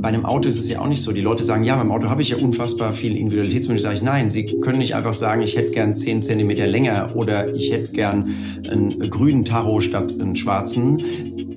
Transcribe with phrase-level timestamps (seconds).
[0.00, 1.12] bei einem Auto ist es ja auch nicht so.
[1.12, 3.82] Die Leute sagen, ja, beim Auto habe ich ja unfassbar viel Individualitätsmensch.
[3.82, 7.54] Sage ich, nein, sie können nicht einfach sagen, ich hätte gern 10 Zentimeter länger oder
[7.54, 8.34] ich hätte gern
[8.70, 11.02] einen grünen Tacho statt einen schwarzen.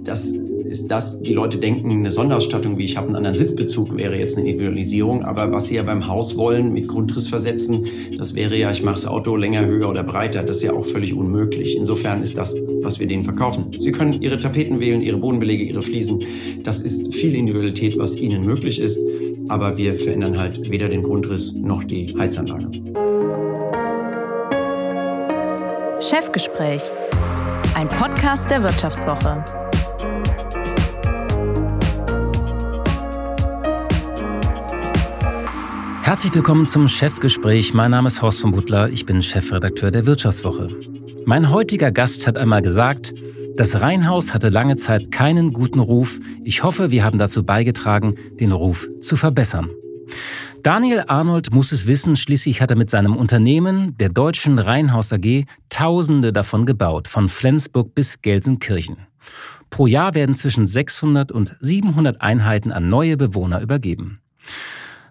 [0.03, 0.42] Das
[0.73, 4.37] ist das, die Leute denken, eine Sonderausstattung wie ich habe einen anderen Sitzbezug wäre jetzt
[4.37, 5.23] eine Individualisierung.
[5.23, 7.85] Aber was sie ja beim Haus wollen mit Grundriss versetzen,
[8.17, 10.41] das wäre ja, ich mache das Auto länger, höher oder breiter.
[10.41, 11.77] Das ist ja auch völlig unmöglich.
[11.77, 13.65] Insofern ist das, was wir denen verkaufen.
[13.77, 16.23] Sie können ihre Tapeten wählen, ihre Bodenbelege, ihre Fliesen.
[16.63, 18.99] Das ist viel Individualität, was ihnen möglich ist.
[19.49, 22.71] Aber wir verändern halt weder den Grundriss noch die Heizanlage.
[25.99, 26.81] Chefgespräch.
[27.75, 29.45] Ein Podcast der Wirtschaftswoche.
[36.03, 37.73] Herzlich willkommen zum Chefgespräch.
[37.73, 38.89] Mein Name ist Horst von Butler.
[38.89, 40.67] Ich bin Chefredakteur der Wirtschaftswoche.
[41.25, 43.13] Mein heutiger Gast hat einmal gesagt,
[43.55, 46.19] das Rheinhaus hatte lange Zeit keinen guten Ruf.
[46.43, 49.69] Ich hoffe, wir haben dazu beigetragen, den Ruf zu verbessern.
[50.61, 55.45] Daniel Arnold muss es wissen, schließlich hat er mit seinem Unternehmen, der Deutschen Rheinhaus AG,
[55.69, 58.97] Tausende davon gebaut, von Flensburg bis Gelsenkirchen.
[59.69, 64.19] Pro Jahr werden zwischen 600 und 700 Einheiten an neue Bewohner übergeben.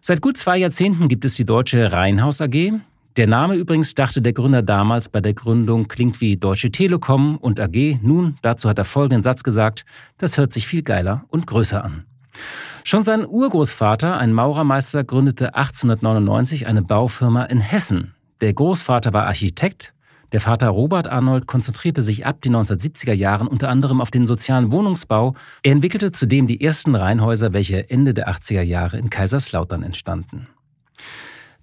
[0.05, 2.73] Seit gut zwei Jahrzehnten gibt es die Deutsche Rheinhaus AG.
[3.17, 7.61] Der Name übrigens dachte der Gründer damals bei der Gründung klingt wie Deutsche Telekom und
[7.61, 8.01] AG.
[8.03, 9.85] Nun, dazu hat er folgenden Satz gesagt,
[10.19, 12.05] das hört sich viel geiler und größer an.
[12.83, 18.13] Schon sein Urgroßvater, ein Maurermeister, gründete 1899 eine Baufirma in Hessen.
[18.41, 19.95] Der Großvater war Architekt,
[20.33, 24.73] der Vater Robert Arnold konzentrierte sich ab den 1970er Jahren unter anderem auf den sozialen
[24.73, 25.35] Wohnungsbau.
[25.63, 30.49] Er entwickelte zudem die ersten Reihenhäuser, welche Ende der 80er Jahre in Kaiserslautern entstanden.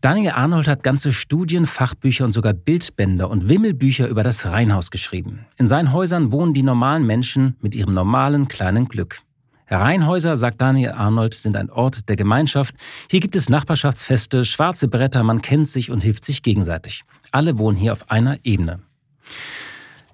[0.01, 5.45] Daniel Arnold hat ganze Studien, Fachbücher und sogar Bildbänder und Wimmelbücher über das Reihenhaus geschrieben.
[5.57, 9.19] In seinen Häusern wohnen die normalen Menschen mit ihrem normalen kleinen Glück.
[9.67, 12.75] Reihenhäuser, sagt Daniel Arnold, sind ein Ort der Gemeinschaft.
[13.09, 17.03] Hier gibt es Nachbarschaftsfeste, schwarze Bretter, man kennt sich und hilft sich gegenseitig.
[17.31, 18.79] Alle wohnen hier auf einer Ebene.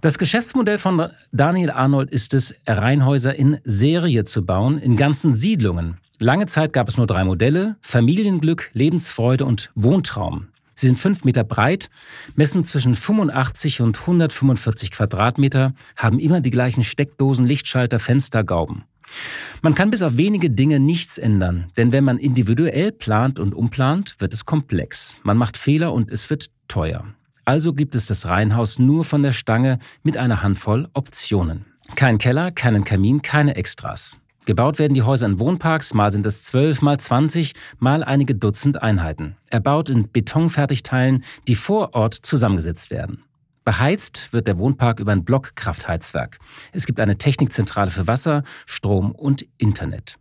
[0.02, 5.98] Das Geschäftsmodell von Daniel Arnold ist es, Reihenhäuser in Serie zu bauen, in ganzen Siedlungen.
[6.20, 10.50] Lange Zeit gab es nur drei Modelle, Familienglück, Lebensfreude und Wohntraum.
[10.76, 11.90] Sie sind fünf Meter breit,
[12.36, 18.84] messen zwischen 85 und 145 Quadratmeter, haben immer die gleichen Steckdosen, Lichtschalter, Fenster, Gauben.
[19.62, 24.16] Man kann bis auf wenige Dinge nichts ändern, denn wenn man individuell plant und umplant,
[24.20, 25.16] wird es komplex.
[25.24, 27.06] Man macht Fehler und es wird teuer.
[27.46, 31.66] Also gibt es das Reihenhaus nur von der Stange mit einer Handvoll Optionen.
[31.96, 34.18] Kein Keller, keinen Kamin, keine Extras.
[34.46, 38.82] Gebaut werden die Häuser in Wohnparks, mal sind es zwölf, mal zwanzig, mal einige Dutzend
[38.82, 39.36] Einheiten.
[39.50, 43.24] Erbaut in Betonfertigteilen, die vor Ort zusammengesetzt werden.
[43.66, 46.38] Beheizt wird der Wohnpark über ein Blockkraftheizwerk.
[46.72, 50.18] Es gibt eine Technikzentrale für Wasser, Strom und Internet.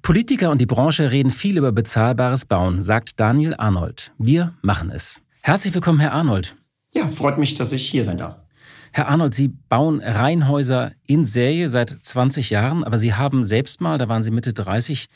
[0.00, 4.12] Politiker und die Branche reden viel über bezahlbares Bauen, sagt Daniel Arnold.
[4.16, 5.20] Wir machen es.
[5.42, 6.54] Herzlich willkommen, Herr Arnold.
[6.94, 8.44] Ja, freut mich, dass ich hier sein darf.
[8.92, 13.98] Herr Arnold, Sie bauen Reihenhäuser in Serie seit 20 Jahren, aber Sie haben selbst mal,
[13.98, 15.06] da waren Sie Mitte 30,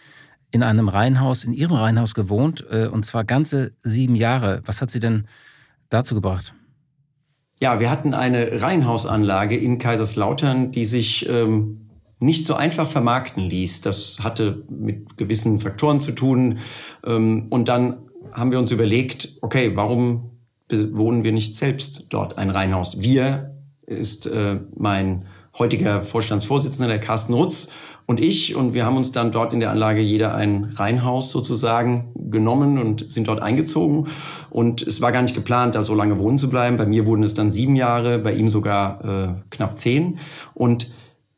[0.50, 4.62] in einem Reihenhaus, in Ihrem Reihenhaus gewohnt, äh, und zwar ganze sieben Jahre.
[4.66, 5.28] Was hat Sie denn
[5.90, 6.54] dazu gebracht?
[7.62, 13.82] Ja, wir hatten eine Reihenhausanlage in Kaiserslautern, die sich ähm, nicht so einfach vermarkten ließ.
[13.82, 16.59] Das hatte mit gewissen Faktoren zu tun.
[17.04, 17.99] Ähm, und dann
[18.32, 20.31] haben wir uns überlegt, okay, warum
[20.69, 23.03] bewohnen wir nicht selbst dort ein Reihenhaus?
[23.03, 23.54] Wir
[23.87, 25.26] ist äh, mein
[25.59, 27.72] heutiger Vorstandsvorsitzender, der Carsten Rutz
[28.10, 28.56] und ich.
[28.56, 33.09] Und wir haben uns dann dort in der Anlage jeder ein Reihenhaus sozusagen genommen und
[33.09, 34.09] sind dort eingezogen.
[34.50, 36.76] Und es war gar nicht geplant, da so lange wohnen zu bleiben.
[36.76, 40.19] Bei mir wurden es dann sieben Jahre, bei ihm sogar äh, knapp zehn.
[40.54, 40.91] Und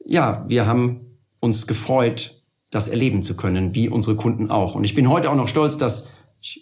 [0.02, 4.74] ja, wir haben uns gefreut, das erleben zu können, wie unsere Kunden auch.
[4.74, 6.08] Und ich bin heute auch noch stolz, dass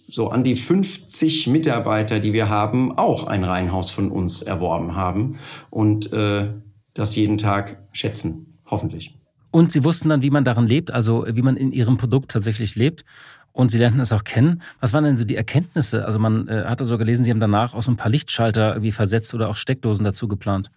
[0.08, 5.38] so an die 50 Mitarbeiter, die wir haben, auch ein Reihenhaus von uns erworben haben
[5.70, 6.48] und äh,
[6.94, 9.19] das jeden Tag schätzen, hoffentlich.
[9.50, 12.76] Und sie wussten dann, wie man darin lebt, also wie man in ihrem Produkt tatsächlich
[12.76, 13.04] lebt.
[13.52, 14.62] Und sie lernten es auch kennen.
[14.80, 16.06] Was waren denn so die Erkenntnisse?
[16.06, 18.92] Also man äh, hatte so gelesen, sie haben danach auch so ein paar Lichtschalter irgendwie
[18.92, 20.70] versetzt oder auch Steckdosen dazu geplant.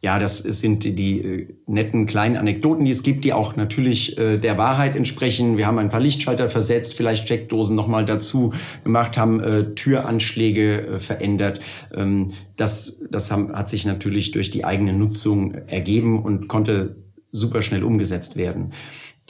[0.00, 4.38] Ja, das sind die, äh, netten kleinen Anekdoten, die es gibt, die auch natürlich äh,
[4.38, 5.56] der Wahrheit entsprechen.
[5.56, 8.54] Wir haben ein paar Lichtschalter versetzt, vielleicht Steckdosen nochmal dazu
[8.84, 11.58] gemacht, haben äh, Türanschläge verändert.
[11.92, 16.94] Ähm, das das haben, hat sich natürlich durch die eigene Nutzung ergeben und konnte
[17.30, 18.72] super schnell umgesetzt werden.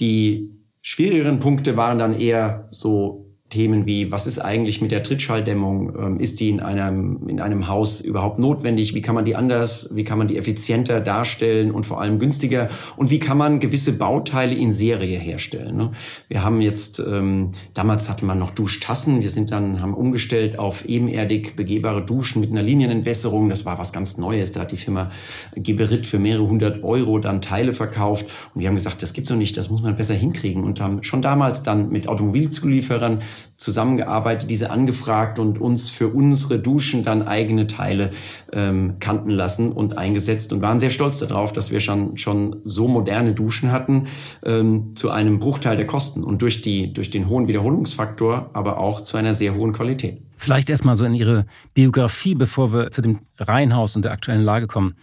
[0.00, 0.50] Die
[0.81, 5.95] schwierigeren Punkte waren dann eher so Themen wie, was ist eigentlich mit der Trittschalldämmung?
[5.99, 8.95] Ähm, ist die in einem, in einem Haus überhaupt notwendig?
[8.95, 12.69] Wie kann man die anders, wie kann man die effizienter darstellen und vor allem günstiger?
[12.97, 15.79] Und wie kann man gewisse Bauteile in Serie herstellen?
[15.79, 15.91] Ne?
[16.29, 19.23] Wir haben jetzt, ähm, damals hatte man noch Duschtassen.
[19.23, 23.49] Wir sind dann, haben umgestellt auf ebenerdig begehbare Duschen mit einer Linienentwässerung.
[23.49, 24.53] Das war was ganz Neues.
[24.53, 25.11] Da hat die Firma
[25.55, 28.27] Geberit für mehrere hundert Euro dann Teile verkauft.
[28.55, 30.65] Und wir haben gesagt, das gibt's noch nicht, das muss man besser hinkriegen.
[30.65, 33.21] Und haben schon damals dann mit Automobilzulieferern
[33.56, 38.11] zusammengearbeitet, diese angefragt und uns für unsere Duschen dann eigene Teile
[38.52, 42.88] ähm, kannten lassen und eingesetzt und waren sehr stolz darauf, dass wir schon, schon so
[42.88, 44.06] moderne Duschen hatten
[44.44, 49.02] ähm, zu einem Bruchteil der Kosten und durch, die, durch den hohen Wiederholungsfaktor, aber auch
[49.02, 50.23] zu einer sehr hohen Qualität.
[50.37, 54.69] Vielleicht erstmal so in Ihre Biografie, bevor wir zu dem Reihenhaus und der aktuellen Lage
[54.69, 54.94] kommen.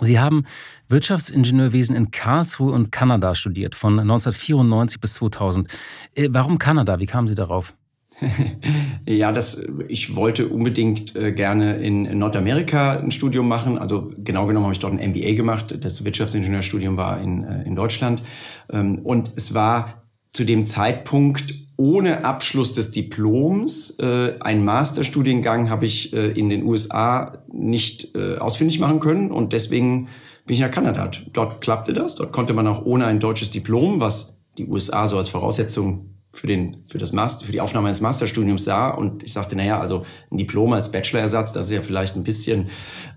[0.00, 0.44] Sie haben
[0.88, 5.68] Wirtschaftsingenieurwesen in Karlsruhe und Kanada studiert, von 1994 bis 2000.
[6.14, 6.98] Äh, warum Kanada?
[6.98, 7.74] Wie kamen Sie darauf?
[9.06, 13.78] ja, das, ich wollte unbedingt äh, gerne in, Nordamerika ein Studium machen.
[13.78, 15.76] Also genau genommen habe ich dort ein MBA gemacht.
[15.80, 18.22] Das Wirtschaftsingenieurstudium war in, äh, in Deutschland.
[18.70, 19.97] Ähm, und es war
[20.32, 23.98] zu dem Zeitpunkt ohne Abschluss des Diploms.
[24.00, 29.52] Äh, ein Masterstudiengang habe ich äh, in den USA nicht äh, ausfindig machen können und
[29.52, 30.08] deswegen
[30.44, 31.10] bin ich nach Kanada.
[31.32, 32.16] Dort klappte das.
[32.16, 36.46] Dort konnte man auch ohne ein deutsches Diplom, was die USA so als Voraussetzung für,
[36.46, 38.90] den, für, das Master, für die Aufnahme eines Masterstudiums sah.
[38.90, 42.70] Und ich sagte, naja, also ein Diplom als Bachelorersatz, das ist ja vielleicht ein bisschen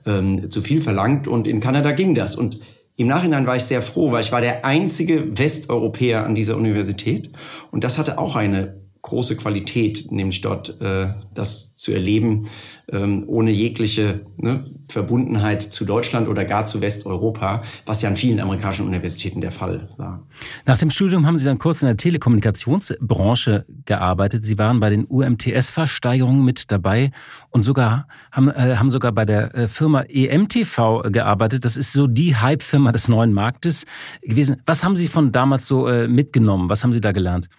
[0.06, 1.28] ähm, zu viel verlangt.
[1.28, 2.36] Und in Kanada ging das.
[2.36, 2.60] Und
[3.02, 7.32] im Nachhinein war ich sehr froh, weil ich war der einzige Westeuropäer an dieser Universität.
[7.72, 12.48] Und das hatte auch eine große Qualität, nämlich dort äh, das zu erleben,
[12.90, 18.40] ähm, ohne jegliche ne, Verbundenheit zu Deutschland oder gar zu Westeuropa, was ja an vielen
[18.40, 20.28] amerikanischen Universitäten der Fall war.
[20.66, 24.46] Nach dem Studium haben Sie dann kurz in der Telekommunikationsbranche gearbeitet.
[24.46, 27.12] Sie waren bei den UMTS-Versteigerungen mit dabei
[27.50, 31.66] und sogar haben, äh, haben sogar bei der äh, Firma EMTV gearbeitet.
[31.66, 33.86] Das ist so die Hype-Firma des neuen Marktes
[34.22, 34.62] gewesen.
[34.68, 36.70] Was haben Sie von damals so äh, mitgenommen?
[36.70, 37.50] Was haben Sie da gelernt?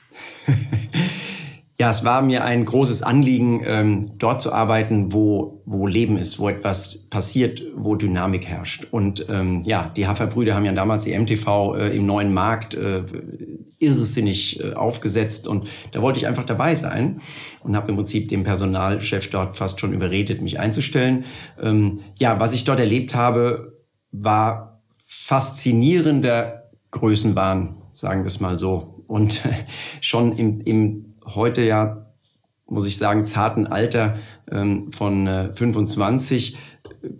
[1.82, 6.38] Ja, es war mir ein großes Anliegen, ähm, dort zu arbeiten, wo, wo Leben ist,
[6.38, 8.86] wo etwas passiert, wo Dynamik herrscht.
[8.92, 13.02] Und ähm, ja, die Haferbrüder haben ja damals die MTV äh, im neuen Markt äh,
[13.78, 17.20] irrsinnig äh, aufgesetzt und da wollte ich einfach dabei sein
[17.64, 21.24] und habe im Prinzip den Personalchef dort fast schon überredet, mich einzustellen.
[21.60, 23.78] Ähm, ja, was ich dort erlebt habe,
[24.12, 28.91] war faszinierender Größenwahn, sagen wir es mal so.
[29.12, 29.42] Und
[30.00, 32.06] schon im, im heute ja,
[32.66, 34.16] muss ich sagen, zarten Alter
[34.50, 36.56] ähm, von äh, 25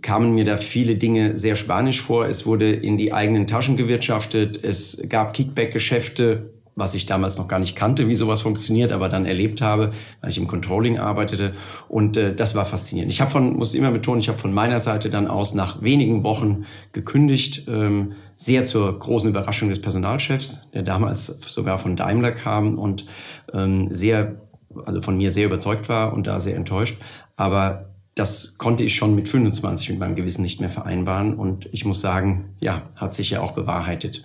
[0.01, 2.27] kamen mir da viele Dinge sehr spanisch vor.
[2.27, 4.63] Es wurde in die eigenen Taschen gewirtschaftet.
[4.63, 9.27] Es gab Kickback-Geschäfte, was ich damals noch gar nicht kannte, wie sowas funktioniert, aber dann
[9.27, 9.91] erlebt habe,
[10.21, 11.53] weil ich im Controlling arbeitete.
[11.89, 13.13] Und äh, das war faszinierend.
[13.13, 16.23] Ich habe von, muss immer betonen, ich habe von meiner Seite dann aus nach wenigen
[16.23, 22.77] Wochen gekündigt, ähm, sehr zur großen Überraschung des Personalchefs, der damals sogar von Daimler kam
[22.77, 23.05] und
[23.53, 24.41] ähm, sehr,
[24.85, 26.97] also von mir sehr überzeugt war und da sehr enttäuscht.
[27.35, 31.35] Aber das konnte ich schon mit 25 mit meinem Gewissen nicht mehr vereinbaren.
[31.35, 34.23] Und ich muss sagen, ja, hat sich ja auch bewahrheitet.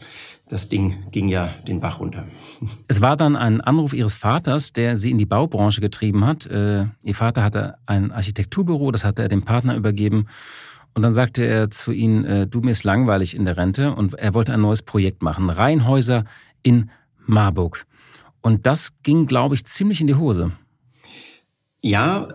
[0.49, 2.27] Das Ding ging ja den Bach runter.
[2.89, 6.47] Es war dann ein Anruf Ihres Vaters, der Sie in die Baubranche getrieben hat.
[6.47, 10.27] Äh, Ihr Vater hatte ein Architekturbüro, das hatte er dem Partner übergeben.
[10.99, 14.15] Und dann sagte er zu ihnen, äh, du mir ist langweilig in der Rente und
[14.15, 15.49] er wollte ein neues Projekt machen.
[15.49, 16.25] Reihenhäuser
[16.65, 16.91] in
[17.25, 17.87] Marburg.
[18.41, 20.51] Und das ging, glaube ich, ziemlich in die Hose.
[21.83, 22.27] Ja,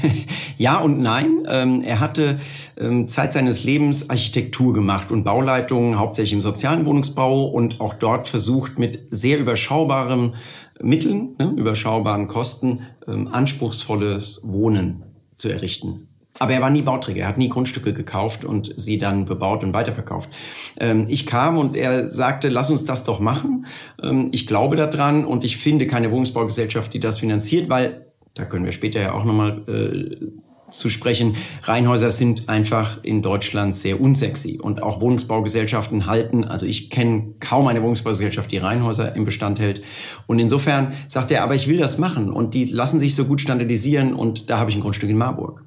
[0.58, 1.44] ja und nein.
[1.48, 2.38] Ähm, er hatte
[2.76, 8.28] ähm, Zeit seines Lebens Architektur gemacht und Bauleitungen, hauptsächlich im sozialen Wohnungsbau und auch dort
[8.28, 10.34] versucht mit sehr überschaubaren
[10.82, 15.02] Mitteln, ne, überschaubaren Kosten, ähm, anspruchsvolles Wohnen
[15.38, 16.08] zu errichten.
[16.38, 19.74] Aber er war nie Bauträger, er hat nie Grundstücke gekauft und sie dann bebaut und
[19.74, 20.30] weiterverkauft.
[20.78, 23.66] Ähm, ich kam und er sagte, lass uns das doch machen.
[24.02, 28.64] Ähm, ich glaube daran und ich finde keine Wohnungsbaugesellschaft, die das finanziert, weil, da können
[28.64, 30.26] wir später ja auch nochmal äh,
[30.72, 31.36] zu sprechen.
[31.62, 36.44] Reihenhäuser sind einfach in Deutschland sehr unsexy und auch Wohnungsbaugesellschaften halten.
[36.44, 39.82] Also ich kenne kaum eine Wohnungsbaugesellschaft, die Reihenhäuser im Bestand hält.
[40.26, 43.40] Und insofern sagt er, aber ich will das machen und die lassen sich so gut
[43.40, 45.64] standardisieren und da habe ich ein Grundstück in Marburg.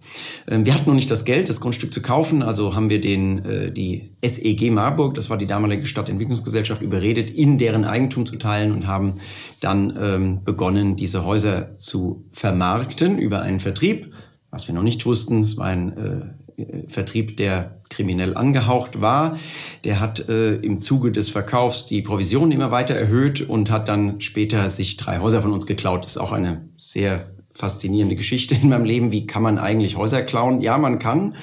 [0.47, 3.45] Ähm, wir hatten noch nicht das Geld, das Grundstück zu kaufen, also haben wir den,
[3.45, 8.71] äh, die SEG Marburg, das war die damalige Stadtentwicklungsgesellschaft, überredet, in deren Eigentum zu teilen
[8.71, 9.15] und haben
[9.62, 14.14] dann ähm, begonnen, diese Häuser zu vermarkten über einen Vertrieb
[14.55, 19.38] was wir noch nicht wussten, es war ein äh, Vertrieb, der kriminell angehaucht war.
[19.83, 24.21] Der hat äh, im Zuge des Verkaufs die Provision immer weiter erhöht und hat dann
[24.21, 26.05] später sich drei Häuser von uns geklaut.
[26.05, 29.12] Das ist auch eine sehr faszinierende Geschichte in meinem Leben.
[29.12, 30.62] Wie kann man eigentlich Häuser klauen?
[30.62, 31.35] Ja, man kann.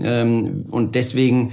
[0.00, 1.50] Ähm, und deswegen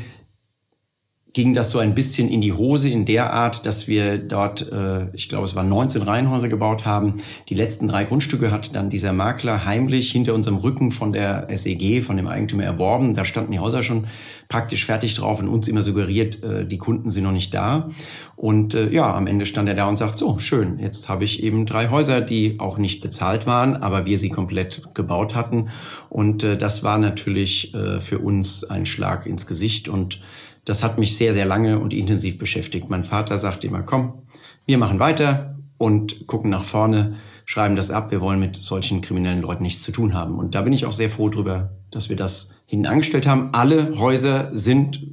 [1.33, 5.07] ging das so ein bisschen in die Hose in der Art, dass wir dort, äh,
[5.13, 7.15] ich glaube, es waren 19 Reihenhäuser gebaut haben.
[7.49, 12.03] Die letzten drei Grundstücke hat dann dieser Makler heimlich hinter unserem Rücken von der SEG,
[12.03, 13.15] von dem Eigentümer erworben.
[13.15, 14.05] Da standen die Häuser schon
[14.47, 17.89] praktisch fertig drauf und uns immer suggeriert, äh, die Kunden sind noch nicht da.
[18.35, 21.41] Und äh, ja, am Ende stand er da und sagt, so, schön, jetzt habe ich
[21.41, 25.69] eben drei Häuser, die auch nicht bezahlt waren, aber wir sie komplett gebaut hatten.
[26.09, 30.19] Und äh, das war natürlich äh, für uns ein Schlag ins Gesicht und
[30.65, 32.89] das hat mich sehr, sehr lange und intensiv beschäftigt.
[32.89, 34.23] Mein Vater sagte immer, komm,
[34.65, 37.15] wir machen weiter und gucken nach vorne,
[37.45, 38.11] schreiben das ab.
[38.11, 40.39] Wir wollen mit solchen kriminellen Leuten nichts zu tun haben.
[40.39, 43.49] Und da bin ich auch sehr froh drüber, dass wir das hinten angestellt haben.
[43.53, 45.05] Alle Häuser sind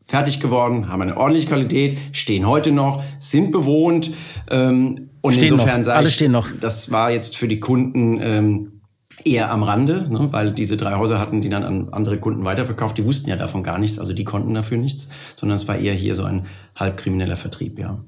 [0.00, 4.10] fertig geworden, haben eine ordentliche Qualität, stehen heute noch, sind bewohnt.
[4.50, 6.48] Ähm, und stehen insofern sage ich, stehen noch.
[6.60, 8.77] das war jetzt für die Kunden ähm,
[9.24, 12.98] eher am Rande, ne, weil diese drei Häuser hatten die dann an andere Kunden weiterverkauft.
[12.98, 15.94] Die wussten ja davon gar nichts, also die konnten dafür nichts, sondern es war eher
[15.94, 16.46] hier so ein
[16.76, 17.98] halbkrimineller Vertrieb, ja.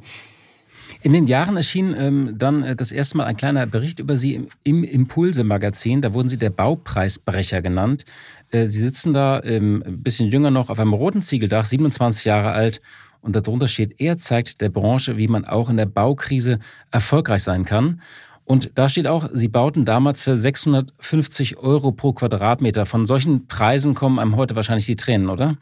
[1.03, 4.35] In den Jahren erschien ähm, dann äh, das erste Mal ein kleiner Bericht über Sie
[4.35, 6.03] im, im Impulse-Magazin.
[6.03, 8.05] Da wurden Sie der Baupreisbrecher genannt.
[8.51, 12.53] Äh, Sie sitzen da ähm, ein bisschen jünger noch auf einem roten Ziegeldach, 27 Jahre
[12.53, 12.83] alt.
[13.23, 16.59] Und darunter steht, er zeigt der Branche, wie man auch in der Baukrise
[16.91, 18.03] erfolgreich sein kann.
[18.51, 22.85] Und da steht auch, Sie bauten damals für 650 Euro pro Quadratmeter.
[22.85, 25.57] Von solchen Preisen kommen einem heute wahrscheinlich die Tränen, oder?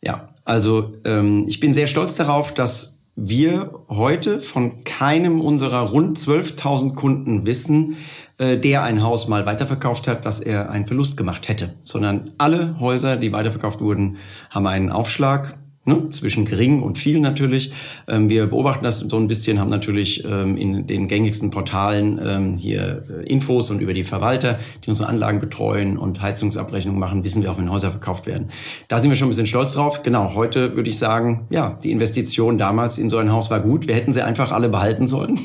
[0.00, 6.18] Ja, also ähm, ich bin sehr stolz darauf, dass wir heute von keinem unserer rund
[6.18, 7.98] 12.000 Kunden wissen,
[8.38, 12.80] äh, der ein Haus mal weiterverkauft hat, dass er einen Verlust gemacht hätte, sondern alle
[12.80, 14.16] Häuser, die weiterverkauft wurden,
[14.48, 17.70] haben einen Aufschlag Ne, zwischen gering und viel natürlich.
[18.08, 22.56] Ähm, wir beobachten das so ein bisschen, haben natürlich ähm, in den gängigsten Portalen ähm,
[22.56, 27.42] hier äh, Infos und über die Verwalter, die unsere Anlagen betreuen und Heizungsabrechnungen machen, wissen
[27.42, 28.48] wir auch, wenn Häuser verkauft werden.
[28.88, 30.02] Da sind wir schon ein bisschen stolz drauf.
[30.02, 33.86] Genau, heute würde ich sagen, ja, die Investition damals in so ein Haus war gut.
[33.86, 35.38] Wir hätten sie einfach alle behalten sollen.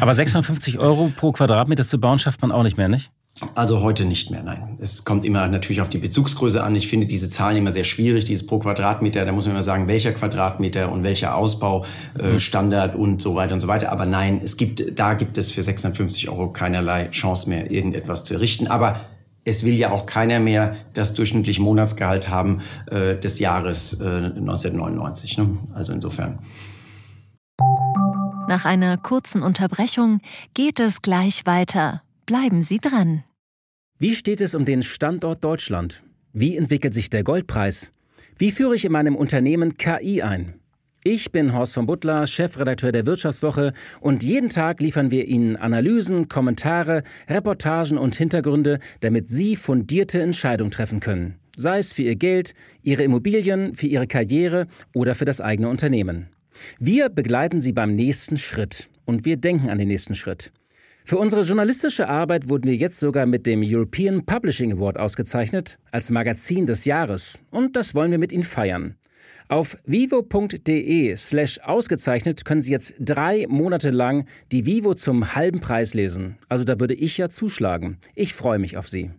[0.00, 3.10] Aber 650 Euro pro Quadratmeter zu bauen, schafft man auch nicht mehr, nicht?
[3.54, 4.76] Also heute nicht mehr, nein.
[4.80, 6.74] Es kommt immer natürlich auf die Bezugsgröße an.
[6.74, 9.24] Ich finde diese Zahlen immer sehr schwierig, dieses pro Quadratmeter.
[9.24, 13.60] Da muss man immer sagen, welcher Quadratmeter und welcher Ausbaustandard äh, und so weiter und
[13.60, 13.92] so weiter.
[13.92, 18.34] Aber nein, es gibt, da gibt es für 650 Euro keinerlei Chance mehr, irgendetwas zu
[18.34, 18.66] errichten.
[18.66, 19.00] Aber
[19.44, 25.38] es will ja auch keiner mehr das durchschnittliche Monatsgehalt haben äh, des Jahres äh, 1999.
[25.38, 25.58] Ne?
[25.74, 26.38] Also insofern.
[28.48, 30.20] Nach einer kurzen Unterbrechung
[30.54, 32.02] geht es gleich weiter.
[32.26, 33.24] Bleiben Sie dran.
[34.00, 36.04] Wie steht es um den Standort Deutschland?
[36.32, 37.90] Wie entwickelt sich der Goldpreis?
[38.36, 40.54] Wie führe ich in meinem Unternehmen KI ein?
[41.02, 46.28] Ich bin Horst von Butler, Chefredakteur der Wirtschaftswoche und jeden Tag liefern wir Ihnen Analysen,
[46.28, 51.34] Kommentare, Reportagen und Hintergründe, damit Sie fundierte Entscheidungen treffen können.
[51.56, 56.28] Sei es für Ihr Geld, Ihre Immobilien, für Ihre Karriere oder für das eigene Unternehmen.
[56.78, 60.52] Wir begleiten Sie beim nächsten Schritt und wir denken an den nächsten Schritt.
[61.08, 66.10] Für unsere journalistische Arbeit wurden wir jetzt sogar mit dem European Publishing Award ausgezeichnet als
[66.10, 68.94] Magazin des Jahres und das wollen wir mit Ihnen feiern.
[69.48, 75.94] Auf vivo.de slash ausgezeichnet können Sie jetzt drei Monate lang die Vivo zum halben Preis
[75.94, 76.36] lesen.
[76.50, 77.96] Also da würde ich ja zuschlagen.
[78.14, 79.10] Ich freue mich auf Sie.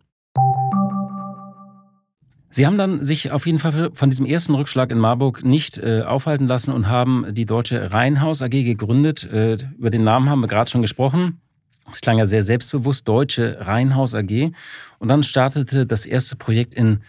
[2.51, 6.03] Sie haben dann sich auf jeden Fall von diesem ersten Rückschlag in Marburg nicht äh,
[6.03, 9.24] aufhalten lassen und haben die Deutsche Reihenhaus AG gegründet.
[9.24, 11.41] Äh, über den Namen haben wir gerade schon gesprochen.
[11.91, 14.51] Es klang ja sehr selbstbewusst, Deutsche Reihenhaus AG.
[15.00, 17.00] Und dann startete das erste Projekt in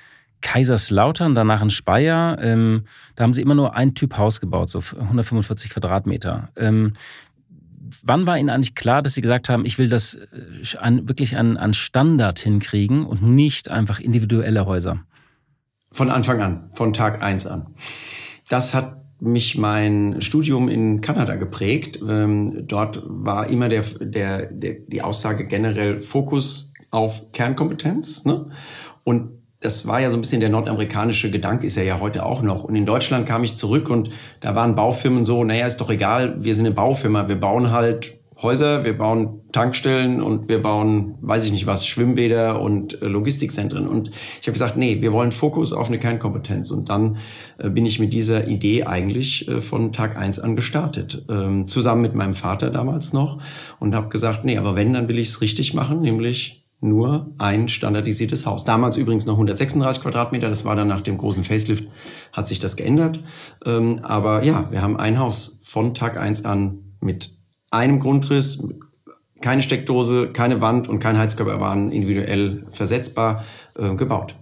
[0.41, 2.39] Kaiserslautern, danach in Speyer.
[2.41, 2.85] Ähm,
[3.15, 6.49] da haben sie immer nur ein Typ Haus gebaut, so 145 Quadratmeter.
[6.57, 6.95] Ähm,
[8.03, 11.37] wann war Ihnen eigentlich klar, dass Sie gesagt haben, ich will das äh, an, wirklich
[11.37, 15.01] an, an Standard hinkriegen und nicht einfach individuelle Häuser?
[15.93, 17.75] Von Anfang an, von Tag eins an.
[18.49, 22.01] Das hat mich mein Studium in Kanada geprägt.
[22.07, 28.25] Ähm, dort war immer der, der, der, die Aussage generell Fokus auf Kernkompetenz.
[28.25, 28.47] Ne?
[29.05, 32.41] Und das war ja so ein bisschen der nordamerikanische Gedanke, ist er ja heute auch
[32.43, 32.65] noch.
[32.65, 34.11] Und in Deutschland kam ich zurück und
[34.41, 38.20] da waren Baufirmen so, naja, ist doch egal, wir sind eine Baufirma, wir bauen halt
[38.43, 43.87] Häuser, wir bauen Tankstellen und wir bauen, weiß ich nicht was, Schwimmbäder und äh, Logistikzentren.
[43.87, 46.71] Und ich habe gesagt, nee, wir wollen Fokus auf eine Kernkompetenz.
[46.71, 47.19] Und dann
[47.59, 52.01] äh, bin ich mit dieser Idee eigentlich äh, von Tag eins an gestartet, ähm, zusammen
[52.01, 53.39] mit meinem Vater damals noch
[53.79, 57.69] und habe gesagt, nee, aber wenn, dann will ich es richtig machen, nämlich nur ein
[57.69, 58.65] standardisiertes Haus.
[58.65, 61.87] Damals übrigens noch 136 Quadratmeter, das war dann nach dem großen Facelift,
[62.33, 63.21] hat sich das geändert.
[63.67, 67.40] Ähm, aber ja, wir haben ein Haus von Tag eins an mit
[67.71, 68.67] einem Grundriss,
[69.41, 73.45] keine Steckdose, keine Wand und kein Heizkörper waren individuell versetzbar
[73.77, 74.35] äh, gebaut.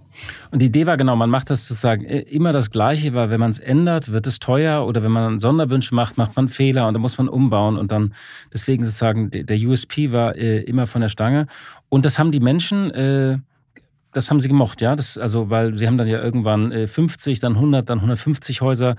[0.51, 3.39] Und die Idee war genau, man macht das sozusagen äh, immer das Gleiche, weil wenn
[3.39, 6.93] man es ändert, wird es teuer oder wenn man Sonderwünsche macht, macht man Fehler und
[6.93, 8.13] dann muss man umbauen und dann
[8.53, 11.47] deswegen sozusagen der USP war äh, immer von der Stange
[11.87, 13.37] und das haben die Menschen äh,
[14.11, 14.95] das haben sie gemocht, ja.
[14.95, 18.95] Das, also, weil sie haben dann ja irgendwann 50, äh, dann 100, dann 150 Häuser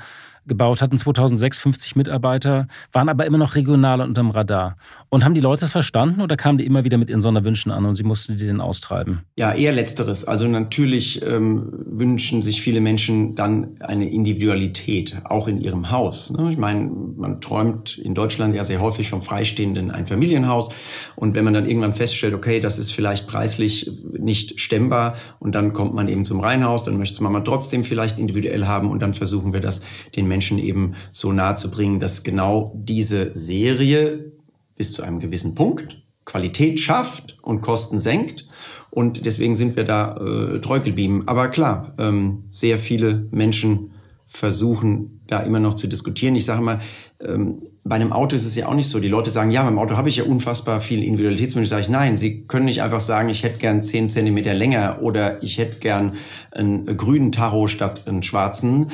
[0.51, 4.77] gebaut, hatten 2006 50 Mitarbeiter, waren aber immer noch regional unterm Radar.
[5.09, 7.87] Und haben die Leute das verstanden oder kamen die immer wieder mit ihren Sonderwünschen an
[7.87, 9.23] und sie mussten die dann austreiben?
[9.39, 10.25] Ja, eher letzteres.
[10.25, 16.31] Also natürlich ähm, wünschen sich viele Menschen dann eine Individualität, auch in ihrem Haus.
[16.31, 16.51] Ne?
[16.51, 20.71] Ich meine, man träumt in Deutschland ja sehr häufig vom freistehenden Einfamilienhaus.
[21.17, 25.73] Und wenn man dann irgendwann feststellt, okay, das ist vielleicht preislich nicht stemmbar und dann
[25.73, 29.53] kommt man eben zum Reihenhaus, dann möchte man trotzdem vielleicht individuell haben und dann versuchen
[29.53, 29.83] wir das
[30.17, 34.33] den Menschen eben so nahe zu bringen, dass genau diese Serie
[34.77, 38.47] bis zu einem gewissen Punkt Qualität schafft und Kosten senkt.
[38.91, 41.25] Und deswegen sind wir da äh, treu geblieben.
[41.27, 43.93] Aber klar, ähm, sehr viele Menschen
[44.25, 46.37] versuchen da immer noch zu diskutieren.
[46.37, 46.79] Ich sage mal,
[47.21, 49.01] ähm, bei einem Auto ist es ja auch nicht so.
[49.01, 51.69] Die Leute sagen, ja, beim Auto habe ich ja unfassbar viel Individualitätswünsche.
[51.69, 55.43] Sage ich, nein, Sie können nicht einfach sagen, ich hätte gern zehn Zentimeter länger oder
[55.43, 56.15] ich hätte gern
[56.53, 58.91] einen grünen Tacho statt einen schwarzen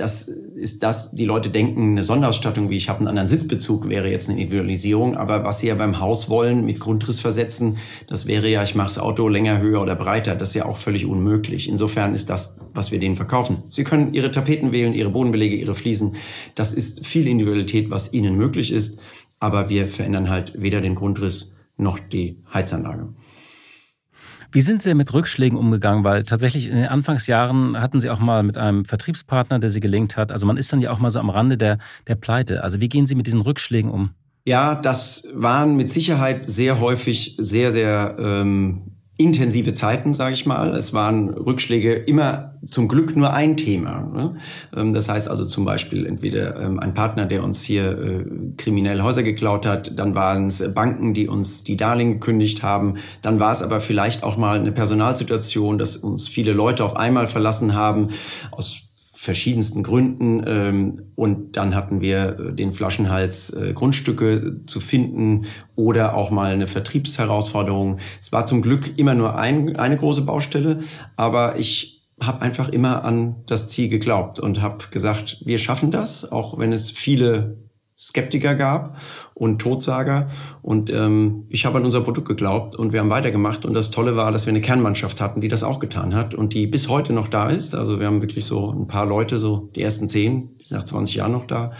[0.00, 4.10] das ist das, die Leute denken, eine Sonderausstattung, wie ich habe einen anderen Sitzbezug, wäre
[4.10, 5.16] jetzt eine Individualisierung.
[5.16, 8.88] Aber was sie ja beim Haus wollen, mit Grundriss versetzen, das wäre ja, ich mache
[8.88, 10.34] das Auto länger, höher oder breiter.
[10.34, 11.68] Das ist ja auch völlig unmöglich.
[11.68, 13.62] Insofern ist das, was wir denen verkaufen.
[13.70, 16.16] Sie können ihre Tapeten wählen, ihre Bodenbelege, ihre Fliesen.
[16.54, 19.00] Das ist viel Individualität, was ihnen möglich ist.
[19.40, 23.08] Aber wir verändern halt weder den Grundriss noch die Heizanlage.
[24.50, 26.04] Wie sind Sie mit Rückschlägen umgegangen?
[26.04, 30.16] Weil tatsächlich in den Anfangsjahren hatten Sie auch mal mit einem Vertriebspartner, der Sie gelingt
[30.16, 30.32] hat.
[30.32, 32.62] Also man ist dann ja auch mal so am Rande der, der Pleite.
[32.62, 34.10] Also wie gehen Sie mit diesen Rückschlägen um?
[34.46, 38.87] Ja, das waren mit Sicherheit sehr häufig sehr, sehr ähm,
[39.18, 40.68] intensive Zeiten, sage ich mal.
[40.76, 44.00] Es waren Rückschläge immer zum Glück nur ein Thema.
[44.00, 44.36] Ne?
[44.74, 48.24] Ähm, das heißt also zum Beispiel entweder ähm, ein Partner, der uns hier äh,
[48.56, 53.40] kriminell Häuser geklaut hat, dann waren es Banken, die uns die Darlehen gekündigt haben, dann
[53.40, 57.74] war es aber vielleicht auch mal eine Personalsituation, dass uns viele Leute auf einmal verlassen
[57.74, 58.08] haben
[58.52, 58.87] aus
[59.18, 60.44] verschiedensten Gründen.
[60.46, 66.52] Ähm, und dann hatten wir äh, den Flaschenhals, äh, Grundstücke zu finden oder auch mal
[66.52, 67.98] eine Vertriebsherausforderung.
[68.20, 70.78] Es war zum Glück immer nur ein, eine große Baustelle,
[71.16, 76.30] aber ich habe einfach immer an das Ziel geglaubt und habe gesagt, wir schaffen das,
[76.30, 77.56] auch wenn es viele
[77.98, 78.96] Skeptiker gab
[79.34, 80.28] und Todsager.
[80.62, 83.64] Und ähm, ich habe an unser Produkt geglaubt und wir haben weitergemacht.
[83.64, 86.54] Und das Tolle war, dass wir eine Kernmannschaft hatten, die das auch getan hat und
[86.54, 87.74] die bis heute noch da ist.
[87.74, 90.84] Also wir haben wirklich so ein paar Leute, so die ersten zehn, die sind nach
[90.84, 91.72] 20 Jahren noch da.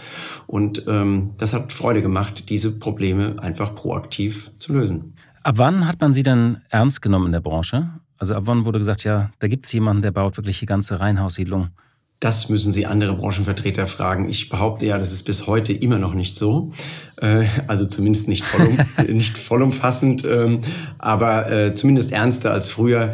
[0.45, 5.13] Und ähm, das hat Freude gemacht, diese Probleme einfach proaktiv zu lösen.
[5.43, 7.89] Ab wann hat man sie denn ernst genommen in der Branche?
[8.17, 10.99] Also ab wann wurde gesagt, ja, da gibt es jemanden, der baut wirklich die ganze
[10.99, 11.69] Reihenhaussiedlung?
[12.19, 14.27] Das müssen Sie andere Branchenvertreter fragen.
[14.27, 16.71] Ich behaupte ja, das ist bis heute immer noch nicht so.
[17.15, 18.77] Äh, also zumindest nicht, vollum,
[19.07, 20.59] nicht vollumfassend, ähm,
[20.97, 23.13] aber äh, zumindest ernster als früher.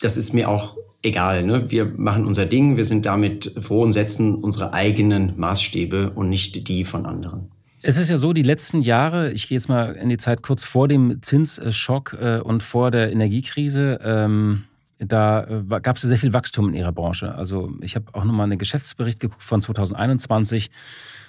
[0.00, 1.44] Das ist mir auch egal.
[1.44, 1.70] Ne?
[1.70, 6.68] Wir machen unser Ding, wir sind damit froh und setzen unsere eigenen Maßstäbe und nicht
[6.68, 7.48] die von anderen.
[7.82, 10.64] Es ist ja so, die letzten Jahre, ich gehe jetzt mal in die Zeit kurz
[10.64, 14.64] vor dem Zinsschock äh, und vor der Energiekrise, ähm,
[14.98, 17.34] da äh, gab es sehr viel Wachstum in ihrer Branche.
[17.34, 20.70] Also ich habe auch nochmal einen Geschäftsbericht geguckt von 2021.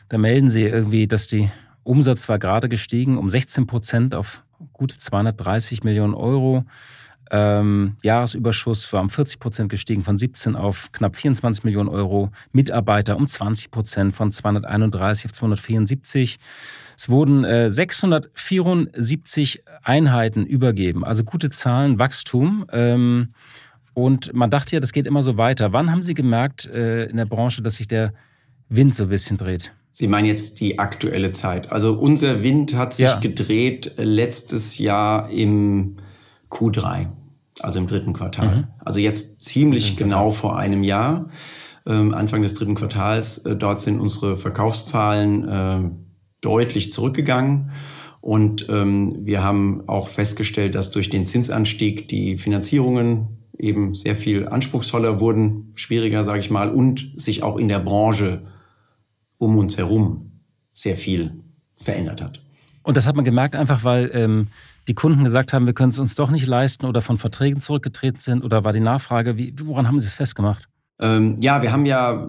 [0.10, 1.50] Da melden sie irgendwie, dass die
[1.84, 6.66] Umsatz war gerade gestiegen um 16 Prozent auf gut 230 Millionen Euro.
[7.32, 12.32] Ähm, Jahresüberschuss war um 40 Prozent gestiegen, von 17 auf knapp 24 Millionen Euro.
[12.52, 16.38] Mitarbeiter um 20 Prozent, von 231 auf 274.
[16.98, 22.66] Es wurden äh, 674 Einheiten übergeben, also gute Zahlen, Wachstum.
[22.72, 23.34] Ähm,
[23.94, 25.74] und man dachte ja, das geht immer so weiter.
[25.74, 28.13] Wann haben Sie gemerkt äh, in der Branche, dass sich der
[28.70, 29.74] Wind so ein bisschen dreht?
[29.92, 31.72] Sie meinen jetzt die aktuelle Zeit.
[31.72, 33.20] Also unser Wind hat sich ja.
[33.20, 35.96] gedreht letztes Jahr im
[36.50, 37.08] Q3,
[37.60, 38.56] also im dritten Quartal.
[38.56, 38.68] Mhm.
[38.80, 41.30] Also jetzt ziemlich genau vor einem Jahr,
[41.86, 43.40] ähm, Anfang des dritten Quartals.
[43.40, 45.90] Äh, dort sind unsere Verkaufszahlen äh,
[46.42, 47.72] deutlich zurückgegangen.
[48.22, 54.48] Und ähm, wir haben auch festgestellt, dass durch den Zinsanstieg die Finanzierungen eben sehr viel
[54.48, 58.44] anspruchsvoller wurden, schwieriger, sage ich mal, und sich auch in der Branche
[59.38, 60.32] um uns herum
[60.74, 62.42] sehr viel verändert hat.
[62.84, 64.48] Und das hat man gemerkt einfach, weil ähm,
[64.88, 68.19] die Kunden gesagt haben, wir können es uns doch nicht leisten oder von Verträgen zurückgetreten
[68.19, 70.67] sind oder war die Nachfrage, wie, woran haben Sie es festgemacht?
[71.00, 72.28] Ähm, ja, wir haben ja,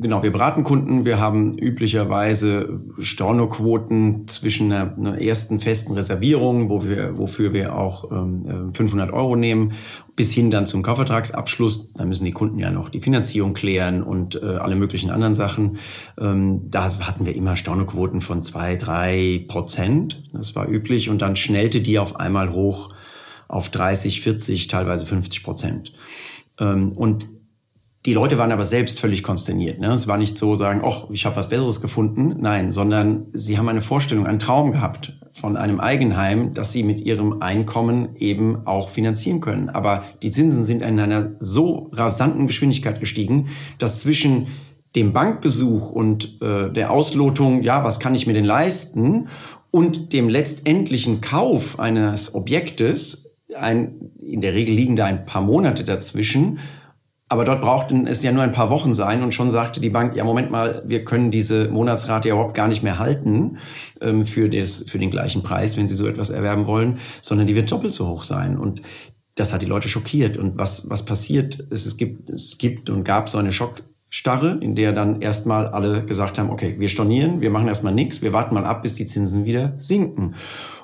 [0.00, 1.04] genau, wir beraten Kunden.
[1.04, 8.10] Wir haben üblicherweise Stornoquoten zwischen einer, einer, ersten festen Reservierung, wo wir, wofür wir auch
[8.10, 9.72] ähm, 500 Euro nehmen,
[10.16, 11.94] bis hin dann zum Kaufvertragsabschluss.
[11.94, 15.78] Da müssen die Kunden ja noch die Finanzierung klären und äh, alle möglichen anderen Sachen.
[16.18, 20.28] Ähm, da hatten wir immer Stornoquoten von zwei, drei Prozent.
[20.32, 21.10] Das war üblich.
[21.10, 22.94] Und dann schnellte die auf einmal hoch
[23.48, 25.92] auf 30, 40, teilweise 50 Prozent.
[26.58, 27.26] Ähm, und
[28.10, 29.78] die Leute waren aber selbst völlig konsterniert.
[29.78, 29.92] Ne?
[29.92, 32.38] Es war nicht so sagen, ach, ich habe was Besseres gefunden.
[32.40, 37.02] Nein, sondern sie haben eine Vorstellung, einen Traum gehabt von einem Eigenheim, das sie mit
[37.02, 39.68] ihrem Einkommen eben auch finanzieren können.
[39.68, 44.48] Aber die Zinsen sind in einer so rasanten Geschwindigkeit gestiegen, dass zwischen
[44.96, 49.28] dem Bankbesuch und äh, der Auslotung, ja, was kann ich mir denn leisten,
[49.70, 55.84] und dem letztendlichen Kauf eines Objektes, ein, in der Regel liegen da ein paar Monate
[55.84, 56.58] dazwischen,
[57.30, 60.16] aber dort brauchten es ja nur ein paar Wochen sein und schon sagte die Bank,
[60.16, 63.58] ja, Moment mal, wir können diese Monatsrate ja überhaupt gar nicht mehr halten
[64.00, 67.54] ähm, für, das, für den gleichen Preis, wenn sie so etwas erwerben wollen, sondern die
[67.54, 68.58] wird doppelt so hoch sein.
[68.58, 68.82] Und
[69.36, 70.38] das hat die Leute schockiert.
[70.38, 71.68] Und was, was passiert?
[71.70, 76.04] Es, es, gibt, es gibt und gab so eine Schockstarre, in der dann erstmal alle
[76.04, 79.06] gesagt haben, okay, wir stornieren, wir machen erstmal nichts, wir warten mal ab, bis die
[79.06, 80.34] Zinsen wieder sinken.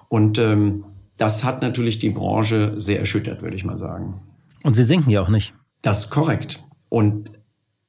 [0.09, 0.85] Und ähm,
[1.17, 4.21] das hat natürlich die Branche sehr erschüttert, würde ich mal sagen.
[4.63, 5.53] Und sie sinken ja auch nicht.
[5.87, 6.59] Das ist korrekt.
[6.89, 7.31] Und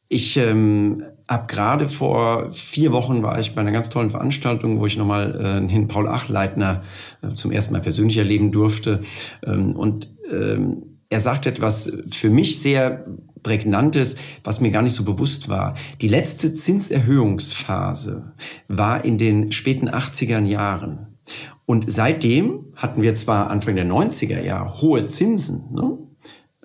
[0.07, 4.85] ich ähm, habe gerade vor vier Wochen war ich bei einer ganz tollen Veranstaltung, wo
[4.85, 6.83] ich nochmal äh, den Paul Achleitner
[7.23, 9.01] äh, zum ersten Mal persönlich erleben durfte.
[9.43, 13.03] Ähm, und ähm, er sagt etwas für mich sehr
[13.41, 15.73] prägnantes, was mir gar nicht so bewusst war.
[15.99, 18.33] Die letzte Zinserhöhungsphase
[18.67, 21.17] war in den späten 80er Jahren.
[21.65, 25.97] Und seitdem hatten wir zwar Anfang der 90er Jahre hohe Zinsen, ne?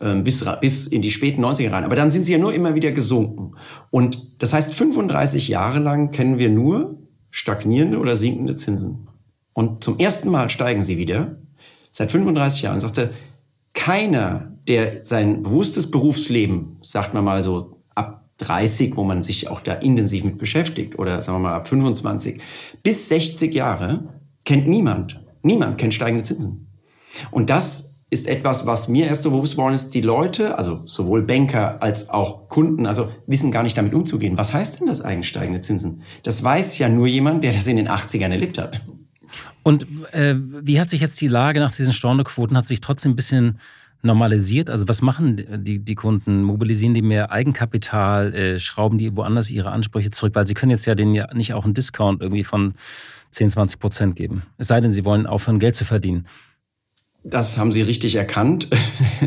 [0.03, 1.85] Ähm, bis, bis in die späten 90er rein.
[1.85, 3.55] Aber dann sind sie ja nur immer wieder gesunken.
[3.91, 6.99] Und das heißt, 35 Jahre lang kennen wir nur
[7.31, 9.09] stagnierende oder sinkende Zinsen.
[9.53, 11.37] Und zum ersten Mal steigen sie wieder.
[11.93, 13.11] Seit 35 Jahren sagte
[13.75, 19.61] keiner, der sein bewusstes Berufsleben, sagt man mal so ab 30, wo man sich auch
[19.61, 22.41] da intensiv mit beschäftigt, oder sagen wir mal ab 25,
[22.83, 24.09] bis 60 Jahre,
[24.45, 25.25] kennt niemand.
[25.43, 26.67] Niemand kennt steigende Zinsen.
[27.31, 29.95] Und das ist etwas, was mir erst so bewusst geworden ist.
[29.95, 34.37] Die Leute, also sowohl Banker als auch Kunden, also wissen gar nicht damit umzugehen.
[34.37, 36.03] Was heißt denn das eigentlich steigende Zinsen?
[36.23, 38.83] Das weiß ja nur jemand, der das in den 80ern erlebt hat.
[39.63, 43.17] Und äh, wie hat sich jetzt die Lage nach diesen Stornoquoten, hat sich trotzdem ein
[43.17, 43.59] bisschen
[44.03, 44.69] normalisiert?
[44.69, 46.43] Also was machen die, die Kunden?
[46.43, 48.35] Mobilisieren die mehr Eigenkapital?
[48.35, 50.35] Äh, schrauben die woanders ihre Ansprüche zurück?
[50.35, 52.75] Weil sie können jetzt ja denen ja nicht auch einen Discount irgendwie von
[53.31, 54.43] 10, 20 Prozent geben.
[54.59, 56.27] Es sei denn, sie wollen aufhören, Geld zu verdienen.
[57.25, 58.67] Das haben Sie richtig erkannt.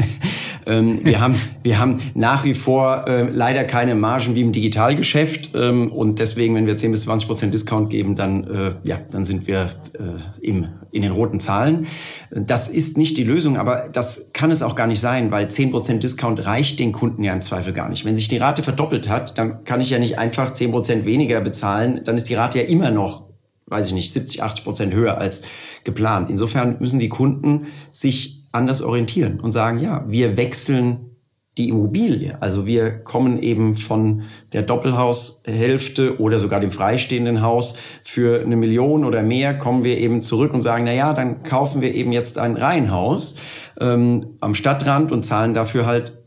[0.66, 5.52] ähm, wir, haben, wir haben nach wie vor äh, leider keine Margen wie im Digitalgeschäft.
[5.56, 9.24] Ähm, und deswegen, wenn wir 10 bis 20 Prozent Discount geben, dann, äh, ja, dann
[9.24, 11.88] sind wir äh, im, in den roten Zahlen.
[12.32, 15.72] Das ist nicht die Lösung, aber das kann es auch gar nicht sein, weil 10
[15.72, 18.04] Prozent Discount reicht den Kunden ja im Zweifel gar nicht.
[18.04, 21.40] Wenn sich die Rate verdoppelt hat, dann kann ich ja nicht einfach 10 Prozent weniger
[21.40, 22.02] bezahlen.
[22.04, 23.25] Dann ist die Rate ja immer noch
[23.68, 25.42] weiß ich nicht, 70, 80 Prozent höher als
[25.84, 26.30] geplant.
[26.30, 31.16] Insofern müssen die Kunden sich anders orientieren und sagen, ja, wir wechseln
[31.58, 32.38] die Immobilie.
[32.42, 39.06] Also wir kommen eben von der Doppelhaushälfte oder sogar dem freistehenden Haus für eine Million
[39.06, 42.38] oder mehr kommen wir eben zurück und sagen, na ja, dann kaufen wir eben jetzt
[42.40, 43.38] ein Reihenhaus
[43.80, 46.18] ähm, am Stadtrand und zahlen dafür halt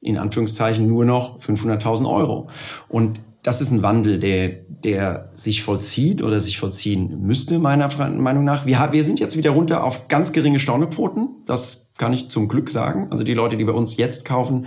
[0.00, 2.48] in Anführungszeichen nur noch 500.000 Euro.
[2.88, 8.44] Und das ist ein Wandel, der, der sich vollzieht oder sich vollziehen müsste, meiner Meinung
[8.44, 8.66] nach.
[8.66, 11.28] Wir, wir sind jetzt wieder runter auf ganz geringe Stornoquoten.
[11.46, 13.08] Das kann ich zum Glück sagen.
[13.10, 14.66] Also die Leute, die bei uns jetzt kaufen,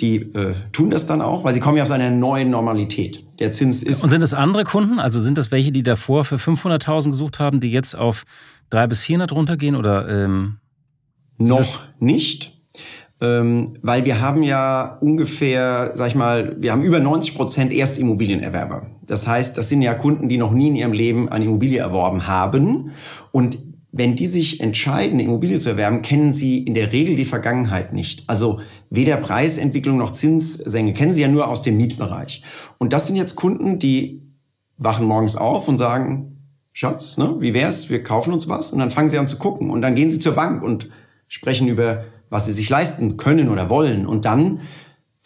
[0.00, 3.24] die äh, tun das dann auch, weil sie kommen ja aus einer neuen Normalität.
[3.40, 4.04] Der Zins ist.
[4.04, 5.00] Und sind das andere Kunden?
[5.00, 8.24] Also sind das welche, die davor für 500.000 gesucht haben, die jetzt auf
[8.70, 10.08] 300 bis 400 runtergehen oder?
[10.08, 10.58] Ähm,
[11.38, 12.57] noch nicht
[13.20, 18.86] ähm, weil wir haben ja ungefähr, sag ich mal, wir haben über 90 Prozent Erstimmobilienerwerber.
[19.06, 22.26] Das heißt, das sind ja Kunden, die noch nie in ihrem Leben eine Immobilie erworben
[22.28, 22.92] haben.
[23.32, 23.58] Und
[23.90, 27.92] wenn die sich entscheiden, eine Immobilie zu erwerben, kennen sie in der Regel die Vergangenheit
[27.92, 28.24] nicht.
[28.28, 32.42] Also weder Preisentwicklung noch Zinssenke kennen sie ja nur aus dem Mietbereich.
[32.78, 34.22] Und das sind jetzt Kunden, die
[34.76, 36.36] wachen morgens auf und sagen,
[36.72, 37.90] Schatz, ne, wie wär's?
[37.90, 38.70] Wir kaufen uns was.
[38.70, 39.70] Und dann fangen sie an zu gucken.
[39.70, 40.90] Und dann gehen sie zur Bank und
[41.26, 44.06] sprechen über was sie sich leisten können oder wollen.
[44.06, 44.60] Und dann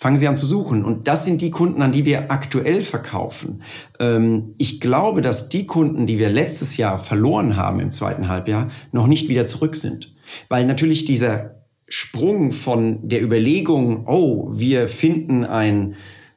[0.03, 0.85] fangen Sie an zu suchen.
[0.85, 3.63] Und das sind die Kunden, an die wir aktuell verkaufen.
[4.01, 8.69] Ähm, ich glaube, dass die Kunden, die wir letztes Jahr verloren haben im zweiten Halbjahr,
[8.91, 10.13] noch nicht wieder zurück sind.
[10.49, 15.95] Weil natürlich dieser Sprung von der Überlegung, oh, wir finden ein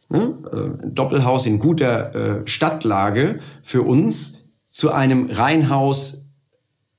[0.10, 6.30] ne, äh, Doppelhaus in guter äh, Stadtlage für uns zu einem Reihenhaus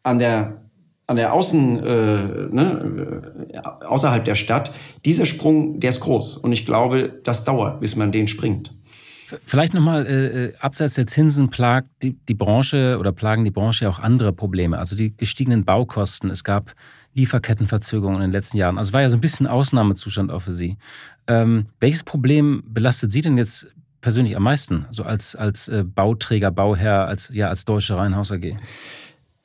[0.03, 0.66] an der
[1.07, 4.73] an der Außen, äh, ne, äh, außerhalb der Stadt,
[5.05, 6.39] dieser Sprung, der ist groß.
[6.39, 8.73] Und ich glaube, das dauert, bis man den springt.
[9.45, 13.89] Vielleicht nochmal, äh, äh, abseits der Zinsen plagt die, die Branche oder plagen die Branche
[13.89, 14.79] auch andere Probleme.
[14.79, 16.31] Also die gestiegenen Baukosten.
[16.31, 16.75] Es gab
[17.15, 18.79] Lieferkettenverzögerungen in den letzten Jahren.
[18.79, 20.77] Also es war ja so ein bisschen Ausnahmezustand auch für Sie.
[21.27, 23.67] Ähm, welches Problem belastet Sie denn jetzt
[24.01, 28.57] persönlich am meisten, so als, als äh, Bauträger, Bauherr, als, ja, als Deutsche Reihenhaus AG?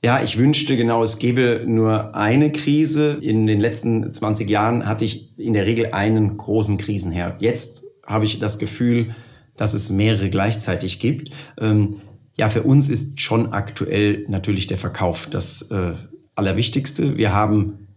[0.04, 3.20] Ja, ich wünschte genau, es gäbe nur eine Krise.
[3.22, 7.42] In den letzten 20 Jahren hatte ich in der Regel einen großen Krisenherd.
[7.42, 9.14] Jetzt habe ich das Gefühl,
[9.56, 11.36] dass es mehrere gleichzeitig gibt.
[11.60, 11.98] Ähm,
[12.36, 15.94] ja, für uns ist schon aktuell natürlich der Verkauf das äh,
[16.34, 17.18] Allerwichtigste.
[17.18, 17.88] Wir haben,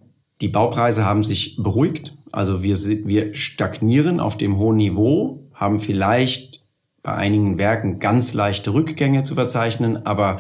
[0.43, 2.19] die Baupreise haben sich beruhigt.
[2.33, 6.64] Also wir, wir stagnieren auf dem hohen Niveau, haben vielleicht
[7.05, 10.39] bei einigen Werken ganz leichte Rückgänge zu verzeichnen, aber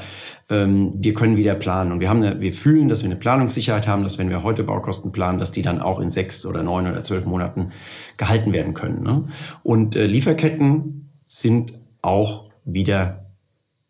[0.48, 1.92] ähm, wir können wieder planen.
[1.92, 4.64] Und wir, haben eine, wir fühlen, dass wir eine Planungssicherheit haben, dass wenn wir heute
[4.64, 7.72] Baukosten planen, dass die dann auch in sechs oder neun oder zwölf Monaten
[8.16, 9.02] gehalten werden können.
[9.02, 9.24] Ne?
[9.62, 13.26] Und äh, Lieferketten sind auch wieder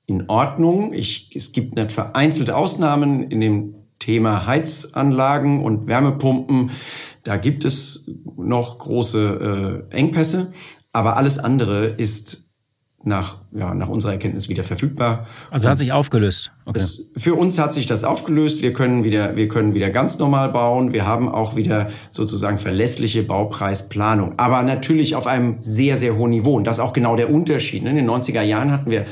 [0.07, 0.93] in Ordnung.
[0.95, 6.73] Ich, es gibt eine vereinzelte Ausnahmen in dem Thema Heizanlagen und Wärmepumpen.
[7.23, 10.53] Da gibt es noch große äh, Engpässe,
[10.91, 12.44] aber alles andere ist
[13.07, 15.27] nach, ja, nach unserer Erkenntnis wieder verfügbar.
[15.51, 16.53] Also hat sich aufgelöst.
[16.65, 16.81] Okay.
[16.81, 18.63] Es, für uns hat sich das aufgelöst.
[18.63, 20.93] Wir können wieder, wir können wieder ganz normal bauen.
[20.93, 24.35] Wir haben auch wieder sozusagen verlässliche Baupreisplanung.
[24.39, 26.55] Aber natürlich auf einem sehr, sehr hohen Niveau.
[26.57, 27.85] Und das ist auch genau der Unterschied.
[27.85, 29.05] In den 90er Jahren hatten wir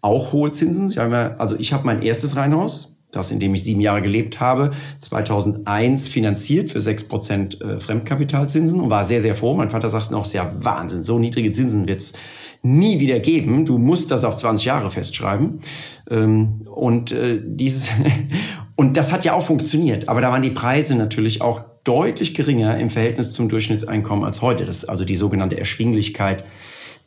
[0.00, 0.88] auch hohe Zinsen.
[0.88, 4.40] Ich habe, also ich habe mein erstes Reihenhaus, das in dem ich sieben Jahre gelebt
[4.40, 9.54] habe, 2001 finanziert für sechs Prozent äh, Fremdkapitalzinsen und war sehr, sehr froh.
[9.54, 12.14] Mein Vater sagt noch, ja Wahnsinn, so niedrige Zinsen wird's
[12.62, 13.66] nie wieder geben.
[13.66, 15.60] Du musst das auf 20 Jahre festschreiben.
[16.10, 17.88] Ähm, und äh, dieses
[18.76, 20.08] und das hat ja auch funktioniert.
[20.08, 24.64] Aber da waren die Preise natürlich auch deutlich geringer im Verhältnis zum Durchschnittseinkommen als heute.
[24.64, 26.44] Das ist also die sogenannte Erschwinglichkeit,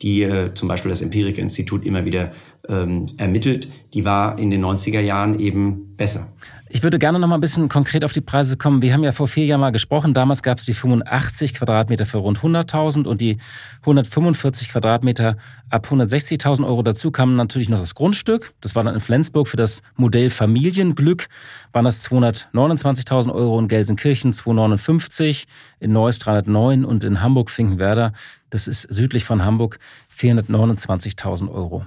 [0.02, 2.32] die äh, zum Beispiel das Empiriker-Institut immer wieder
[2.68, 6.28] ähm, ermittelt, die war in den 90er Jahren eben besser.
[6.68, 8.82] Ich würde gerne noch mal ein bisschen konkret auf die Preise kommen.
[8.82, 10.14] Wir haben ja vor vier Jahren mal gesprochen.
[10.14, 13.38] Damals gab es die 85 Quadratmeter für rund 100.000 und die
[13.82, 15.36] 145 Quadratmeter
[15.70, 16.82] ab 160.000 Euro.
[16.82, 18.52] Dazu kam natürlich noch das Grundstück.
[18.60, 21.26] Das war dann in Flensburg für das Modell Familienglück.
[21.72, 25.46] Waren das 229.000 Euro in Gelsenkirchen 259,
[25.78, 28.12] in Neuss 309 und in Hamburg-Finkenwerder,
[28.50, 29.78] das ist südlich von Hamburg,
[30.10, 31.86] 429.000 Euro.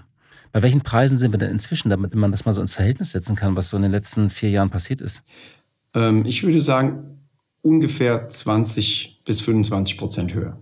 [0.52, 3.36] Bei welchen Preisen sind wir denn inzwischen, damit man das mal so ins Verhältnis setzen
[3.36, 5.24] kann, was so in den letzten vier Jahren passiert ist?
[5.94, 7.20] Ähm, ich würde sagen,
[7.62, 10.60] ungefähr 20 bis 25 Prozent höher.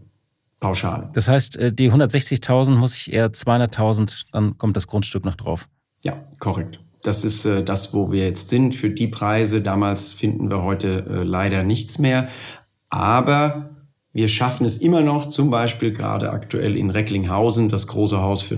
[0.60, 1.10] Pauschal.
[1.14, 5.68] Das heißt, äh, die 160.000 muss ich eher 200.000, dann kommt das Grundstück noch drauf.
[6.02, 6.80] Ja, korrekt.
[7.04, 8.74] Das ist äh, das, wo wir jetzt sind.
[8.74, 12.28] Für die Preise damals finden wir heute äh, leider nichts mehr.
[12.90, 13.70] Aber
[14.14, 18.58] wir schaffen es immer noch, zum Beispiel gerade aktuell in Recklinghausen, das große Haus für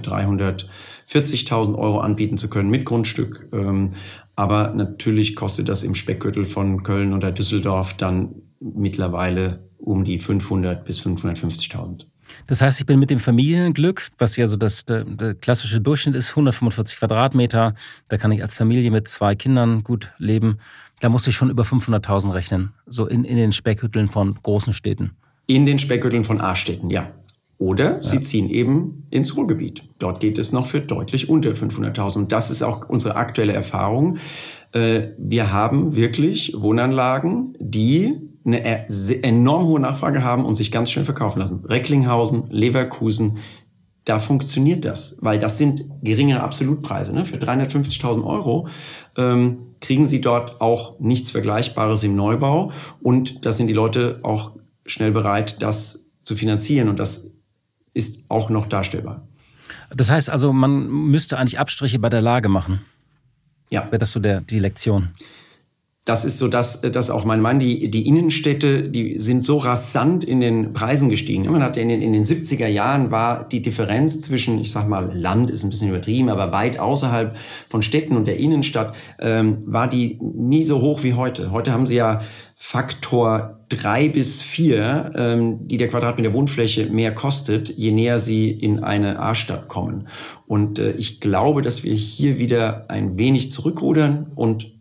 [1.10, 3.48] 340.000 Euro anbieten zu können mit Grundstück.
[3.52, 3.92] Ähm,
[4.36, 10.86] aber natürlich kostet das im Speckgürtel von Köln oder Düsseldorf dann mittlerweile um die 500
[10.86, 12.06] bis 550.000.
[12.48, 16.16] Das heißt, ich bin mit dem Familienglück, was ja so das der, der, klassische Durchschnitt
[16.16, 17.74] ist, 145 Quadratmeter.
[18.08, 20.60] Da kann ich als Familie mit zwei Kindern gut leben.
[21.00, 25.12] Da muss ich schon über 500.000 rechnen, so in, in den Speckhütteln von großen Städten.
[25.48, 27.12] In den Speckgürteln von Aarstetten, ja.
[27.60, 28.04] Oder ja.
[28.04, 29.84] sie ziehen eben ins Ruhrgebiet.
[30.00, 32.18] Dort geht es noch für deutlich unter 500.000.
[32.18, 34.18] Und das ist auch unsere aktuelle Erfahrung.
[34.72, 38.88] Äh, wir haben wirklich Wohnanlagen, die eine
[39.24, 41.66] enorm hohe Nachfrage haben und sich ganz schnell verkaufen lassen.
[41.66, 43.38] Recklinghausen, Leverkusen,
[44.06, 47.14] da funktioniert das, weil das sind geringere Absolutpreise.
[47.14, 47.26] Ne?
[47.26, 48.70] Für 350.000 Euro
[49.18, 52.72] ähm, kriegen Sie dort auch nichts Vergleichbares im Neubau
[53.04, 54.54] und da sind die Leute auch
[54.86, 56.90] schnell bereit, das zu finanzieren.
[56.90, 57.39] Und das
[58.00, 59.28] ist auch noch darstellbar.
[59.96, 62.82] Das heißt also, man müsste eigentlich Abstriche bei der Lage machen.
[63.70, 63.86] Ja.
[63.86, 65.10] Wäre das so der, die Lektion?
[66.10, 70.24] das ist so das, das auch mein Mann, die, die Innenstädte, die sind so rasant
[70.24, 71.46] in den Preisen gestiegen.
[71.52, 75.12] Man hat in den, in den 70er Jahren war die Differenz zwischen, ich sag mal,
[75.14, 79.88] Land ist ein bisschen übertrieben, aber weit außerhalb von Städten und der Innenstadt, ähm, war
[79.88, 81.52] die nie so hoch wie heute.
[81.52, 82.22] Heute haben sie ja
[82.56, 88.84] Faktor drei bis vier, ähm, die der Quadratmeter Wohnfläche mehr kostet, je näher sie in
[88.84, 90.08] eine A-Stadt kommen.
[90.48, 94.74] Und äh, ich glaube, dass wir hier wieder ein wenig zurückrudern und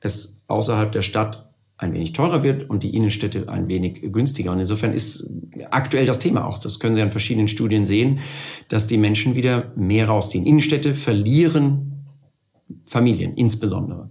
[0.00, 4.50] es außerhalb der Stadt ein wenig teurer wird und die Innenstädte ein wenig günstiger.
[4.50, 5.30] Und insofern ist
[5.70, 8.18] aktuell das Thema auch, das können Sie an verschiedenen Studien sehen,
[8.68, 10.44] dass die Menschen wieder mehr rausziehen.
[10.44, 12.04] Innenstädte verlieren
[12.84, 14.10] Familien insbesondere.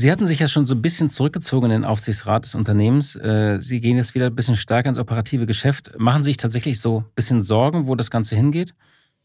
[0.00, 3.16] Sie hatten sich ja schon so ein bisschen zurückgezogen in den Aufsichtsrat des Unternehmens.
[3.16, 5.90] Äh, Sie gehen jetzt wieder ein bisschen stärker ins operative Geschäft.
[5.98, 8.76] Machen Sie sich tatsächlich so ein bisschen Sorgen, wo das Ganze hingeht?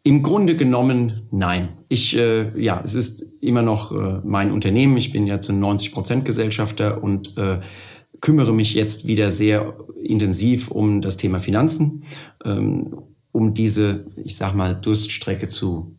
[0.02, 1.70] Im Grunde genommen nein.
[1.90, 4.98] Ich, äh, ja, es ist immer noch äh, mein Unternehmen.
[4.98, 7.60] Ich bin ja zu 90 Prozent Gesellschafter und äh,
[8.20, 12.04] kümmere mich jetzt wieder sehr intensiv um das Thema Finanzen,
[12.44, 12.98] ähm,
[13.32, 15.96] um diese, ich sag mal, Durststrecke zu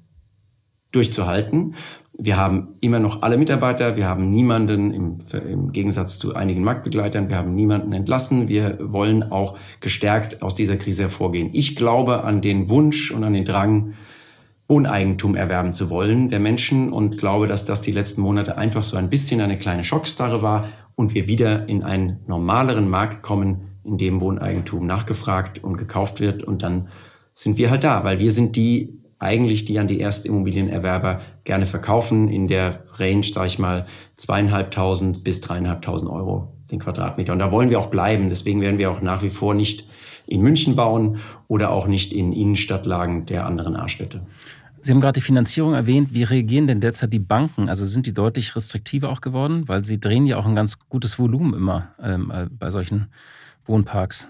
[0.91, 1.75] durchzuhalten.
[2.17, 7.29] Wir haben immer noch alle Mitarbeiter, wir haben niemanden im, im, Gegensatz zu einigen Marktbegleitern,
[7.29, 8.49] wir haben niemanden entlassen.
[8.49, 11.51] Wir wollen auch gestärkt aus dieser Krise hervorgehen.
[11.53, 13.95] Ich glaube an den Wunsch und an den Drang,
[14.69, 18.97] Wohneigentum erwerben zu wollen der Menschen und glaube, dass das die letzten Monate einfach so
[18.97, 23.99] ein bisschen eine kleine Schockstarre war und wir wieder in einen normaleren Markt kommen, in
[23.99, 26.89] dem Wohneigentum nachgefragt und gekauft wird und dann
[27.35, 32.29] sind wir halt da, weil wir sind die eigentlich, die an die Erstimmobilienerwerber gerne verkaufen,
[32.29, 37.33] in der Range, sage ich mal, zweieinhalbtausend bis dreieinhalbtausend Euro den Quadratmeter.
[37.33, 38.29] Und da wollen wir auch bleiben.
[38.29, 39.89] Deswegen werden wir auch nach wie vor nicht
[40.27, 44.23] in München bauen oder auch nicht in Innenstadtlagen der anderen A-Städte.
[44.81, 46.13] Sie haben gerade die Finanzierung erwähnt.
[46.13, 47.71] Wie reagieren denn derzeit die Banken?
[47.71, 49.67] Also sind die deutlich restriktiver auch geworden?
[49.67, 53.09] Weil sie drehen ja auch ein ganz gutes Volumen immer ähm, äh, bei solchen
[53.65, 54.29] Wohnparks.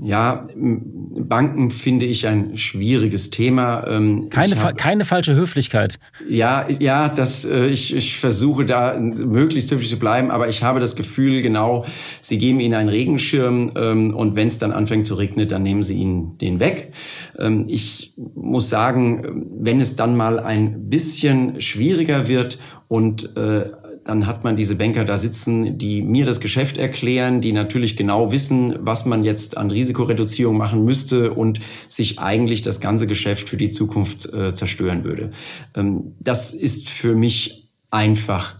[0.00, 3.84] Ja, Banken finde ich ein schwieriges Thema.
[3.88, 5.98] Ähm, keine, hab, keine falsche Höflichkeit.
[6.28, 10.78] Ja, ja, das, äh, ich, ich versuche da möglichst höflich zu bleiben, aber ich habe
[10.78, 11.84] das Gefühl, genau,
[12.20, 15.82] sie geben ihnen einen Regenschirm ähm, und wenn es dann anfängt zu regnen, dann nehmen
[15.82, 16.92] sie ihnen den weg.
[17.36, 23.70] Ähm, ich muss sagen, wenn es dann mal ein bisschen schwieriger wird und äh,
[24.08, 28.32] dann hat man diese Banker da sitzen, die mir das Geschäft erklären, die natürlich genau
[28.32, 33.58] wissen, was man jetzt an Risikoreduzierung machen müsste und sich eigentlich das ganze Geschäft für
[33.58, 35.30] die Zukunft äh, zerstören würde.
[35.74, 38.56] Ähm, das ist für mich einfach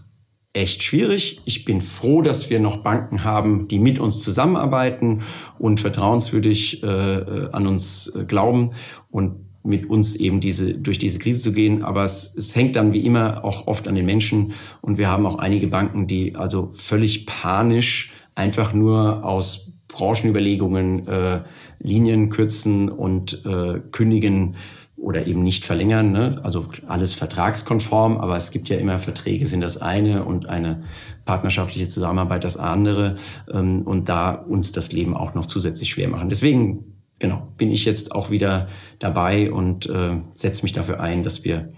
[0.53, 1.41] echt schwierig.
[1.47, 5.23] Ich bin froh, dass wir noch Banken haben, die mit uns zusammenarbeiten
[5.59, 8.73] und vertrauenswürdig äh, äh an uns äh, glauben.
[9.11, 11.85] Und mit uns eben diese, durch diese Krise zu gehen.
[11.85, 14.53] Aber es, es hängt dann wie immer auch oft an den Menschen.
[14.81, 21.41] Und wir haben auch einige Banken, die also völlig panisch einfach nur aus Branchenüberlegungen äh,
[21.81, 24.57] Linien kürzen und äh, kündigen
[24.97, 26.13] oder eben nicht verlängern.
[26.13, 26.41] Ne?
[26.43, 30.83] Also alles vertragskonform, aber es gibt ja immer Verträge, sind das eine und eine
[31.25, 33.17] partnerschaftliche Zusammenarbeit das andere
[33.53, 36.29] ähm, und da uns das Leben auch noch zusätzlich schwer machen.
[36.29, 41.45] Deswegen genau, bin ich jetzt auch wieder dabei und äh, setze mich dafür ein, dass
[41.45, 41.73] wir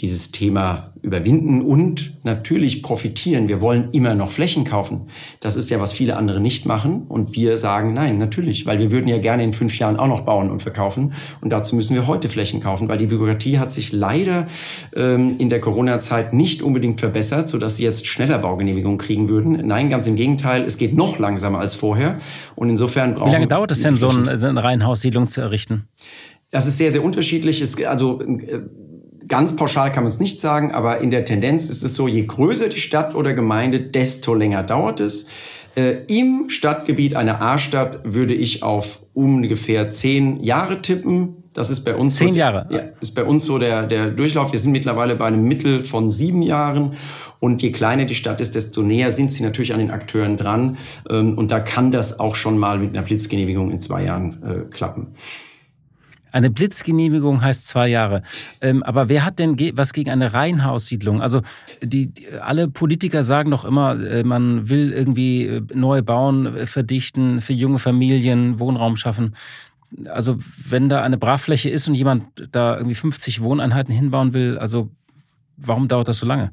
[0.00, 3.48] dieses Thema überwinden und natürlich profitieren.
[3.48, 5.08] Wir wollen immer noch Flächen kaufen.
[5.40, 7.06] Das ist ja, was viele andere nicht machen.
[7.08, 10.22] Und wir sagen, nein, natürlich, weil wir würden ja gerne in fünf Jahren auch noch
[10.22, 11.14] bauen und verkaufen.
[11.40, 14.48] Und dazu müssen wir heute Flächen kaufen, weil die Bürokratie hat sich leider
[14.94, 19.66] ähm, in der Corona-Zeit nicht unbedingt verbessert, sodass sie jetzt schneller Baugenehmigungen kriegen würden.
[19.66, 22.18] Nein, ganz im Gegenteil, es geht noch langsamer als vorher.
[22.54, 25.88] Und insofern brauchen Wie lange dauert es denn, so eine Reihenhaussiedlung zu errichten?
[26.50, 27.60] Das ist sehr, sehr unterschiedlich.
[27.60, 28.60] Es, also äh,
[29.28, 32.26] Ganz pauschal kann man es nicht sagen, aber in der Tendenz ist es so, je
[32.26, 35.26] größer die Stadt oder Gemeinde, desto länger dauert es.
[35.76, 41.44] Äh, Im Stadtgebiet einer A-Stadt würde ich auf ungefähr zehn Jahre tippen.
[41.52, 42.66] Das ist bei uns zehn so, Jahre.
[42.70, 44.52] Ja, ist bei uns so der der Durchlauf.
[44.52, 46.92] Wir sind mittlerweile bei einem Mittel von sieben Jahren
[47.40, 50.76] und je kleiner die Stadt ist, desto näher sind sie natürlich an den Akteuren dran
[51.10, 54.70] ähm, und da kann das auch schon mal mit einer Blitzgenehmigung in zwei Jahren äh,
[54.70, 55.14] klappen.
[56.32, 58.22] Eine Blitzgenehmigung heißt zwei Jahre.
[58.60, 61.22] Ähm, aber wer hat denn ge was gegen eine Reihenhaussiedlung?
[61.22, 61.42] Also
[61.82, 66.66] die, die, alle Politiker sagen doch immer, äh, man will irgendwie äh, neu bauen, äh,
[66.66, 69.34] verdichten, für junge Familien Wohnraum schaffen.
[70.06, 70.36] Also
[70.68, 74.90] wenn da eine Brachfläche ist und jemand da irgendwie 50 Wohneinheiten hinbauen will, also
[75.56, 76.50] warum dauert das so lange?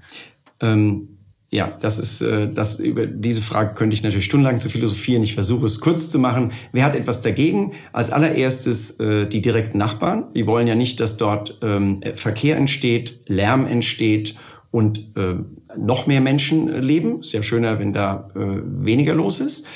[0.61, 1.12] Ähm
[1.53, 5.21] ja, das ist äh, das über diese Frage könnte ich natürlich stundenlang zu philosophieren.
[5.21, 6.51] Ich versuche es kurz zu machen.
[6.71, 7.73] Wer hat etwas dagegen?
[7.91, 10.33] Als allererstes äh, die direkten Nachbarn.
[10.33, 14.35] Die wollen ja nicht, dass dort ähm, Verkehr entsteht, Lärm entsteht
[14.71, 15.35] und äh,
[15.77, 17.21] noch mehr Menschen äh, leben.
[17.21, 19.67] Sehr schöner, wenn da äh, weniger los ist.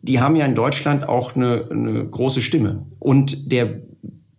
[0.00, 2.86] Die haben ja in Deutschland auch eine, eine große Stimme.
[2.98, 3.82] Und der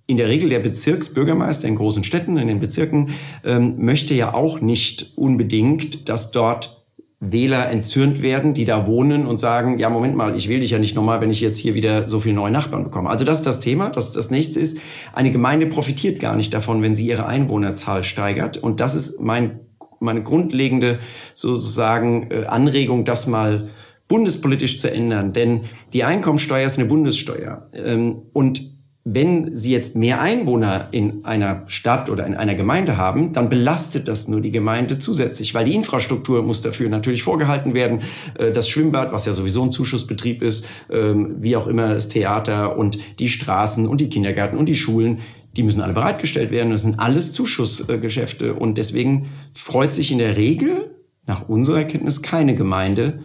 [0.08, 3.12] in der Regel der Bezirksbürgermeister in großen Städten, in den Bezirken,
[3.44, 6.79] ähm, möchte ja auch nicht unbedingt, dass dort
[7.21, 10.79] Wähler entzürnt werden, die da wohnen und sagen, ja, Moment mal, ich wähle dich ja
[10.79, 13.09] nicht nochmal, wenn ich jetzt hier wieder so viele neue Nachbarn bekomme.
[13.09, 13.89] Also das ist das Thema.
[13.89, 14.79] Das, das nächste ist,
[15.13, 18.57] eine Gemeinde profitiert gar nicht davon, wenn sie ihre Einwohnerzahl steigert.
[18.57, 19.59] Und das ist mein,
[19.99, 20.99] meine grundlegende
[21.33, 23.67] sozusagen äh, Anregung, das mal
[24.07, 25.33] bundespolitisch zu ändern.
[25.33, 27.69] Denn die Einkommensteuer ist eine Bundessteuer.
[27.73, 28.79] Ähm, und
[29.13, 34.07] wenn Sie jetzt mehr Einwohner in einer Stadt oder in einer Gemeinde haben, dann belastet
[34.07, 38.01] das nur die Gemeinde zusätzlich, weil die Infrastruktur muss dafür natürlich vorgehalten werden.
[38.37, 42.77] Äh, das Schwimmbad, was ja sowieso ein Zuschussbetrieb ist, ähm, wie auch immer das Theater
[42.77, 45.19] und die Straßen und die Kindergärten und die Schulen,
[45.57, 46.69] die müssen alle bereitgestellt werden.
[46.69, 50.95] Das sind alles Zuschussgeschäfte und deswegen freut sich in der Regel
[51.25, 53.23] nach unserer Kenntnis keine Gemeinde,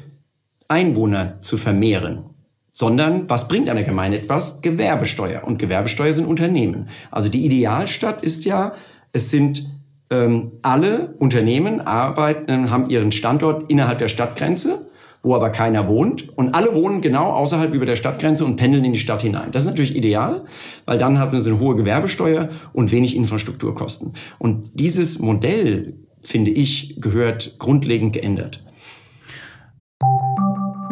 [0.68, 2.34] Einwohner zu vermehren
[2.75, 4.61] sondern was bringt einer Gemeinde etwas?
[4.61, 5.45] Gewerbesteuer.
[5.45, 6.89] Und Gewerbesteuer sind Unternehmen.
[7.11, 8.72] Also die Idealstadt ist ja,
[9.12, 9.70] es sind
[10.11, 14.81] ähm, alle Unternehmen arbeiten, haben ihren Standort innerhalb der Stadtgrenze,
[15.22, 16.37] wo aber keiner wohnt.
[16.37, 19.53] Und alle wohnen genau außerhalb über der Stadtgrenze und pendeln in die Stadt hinein.
[19.53, 20.45] Das ist natürlich ideal,
[20.85, 24.14] weil dann hat man so eine hohe Gewerbesteuer und wenig Infrastrukturkosten.
[24.39, 28.64] Und dieses Modell, finde ich, gehört grundlegend geändert.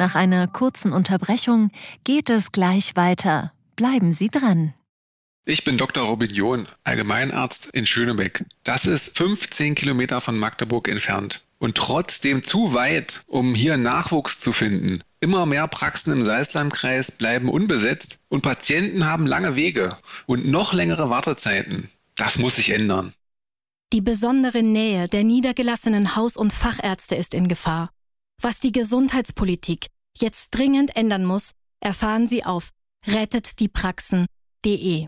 [0.03, 1.70] Nach einer kurzen Unterbrechung
[2.03, 3.53] geht es gleich weiter.
[3.76, 4.74] Bleiben Sie dran.
[5.44, 6.03] Ich bin Dr.
[6.03, 8.44] Robin John, Allgemeinarzt in Schönebeck.
[8.64, 14.53] Das ist 15 Kilometer von Magdeburg entfernt und trotzdem zu weit, um hier Nachwuchs zu
[14.53, 15.05] finden.
[15.20, 21.11] Immer mehr Praxen im Salzlandkreis bleiben unbesetzt und Patienten haben lange Wege und noch längere
[21.11, 21.90] Wartezeiten.
[22.16, 23.12] Das muss sich ändern.
[23.92, 27.90] Die besondere Nähe der niedergelassenen Haus- und Fachärzte ist in Gefahr.
[28.45, 29.86] Was die Gesundheitspolitik
[30.18, 32.70] jetzt dringend ändern muss, erfahren Sie auf
[33.07, 35.07] rettetdiepraxen.de.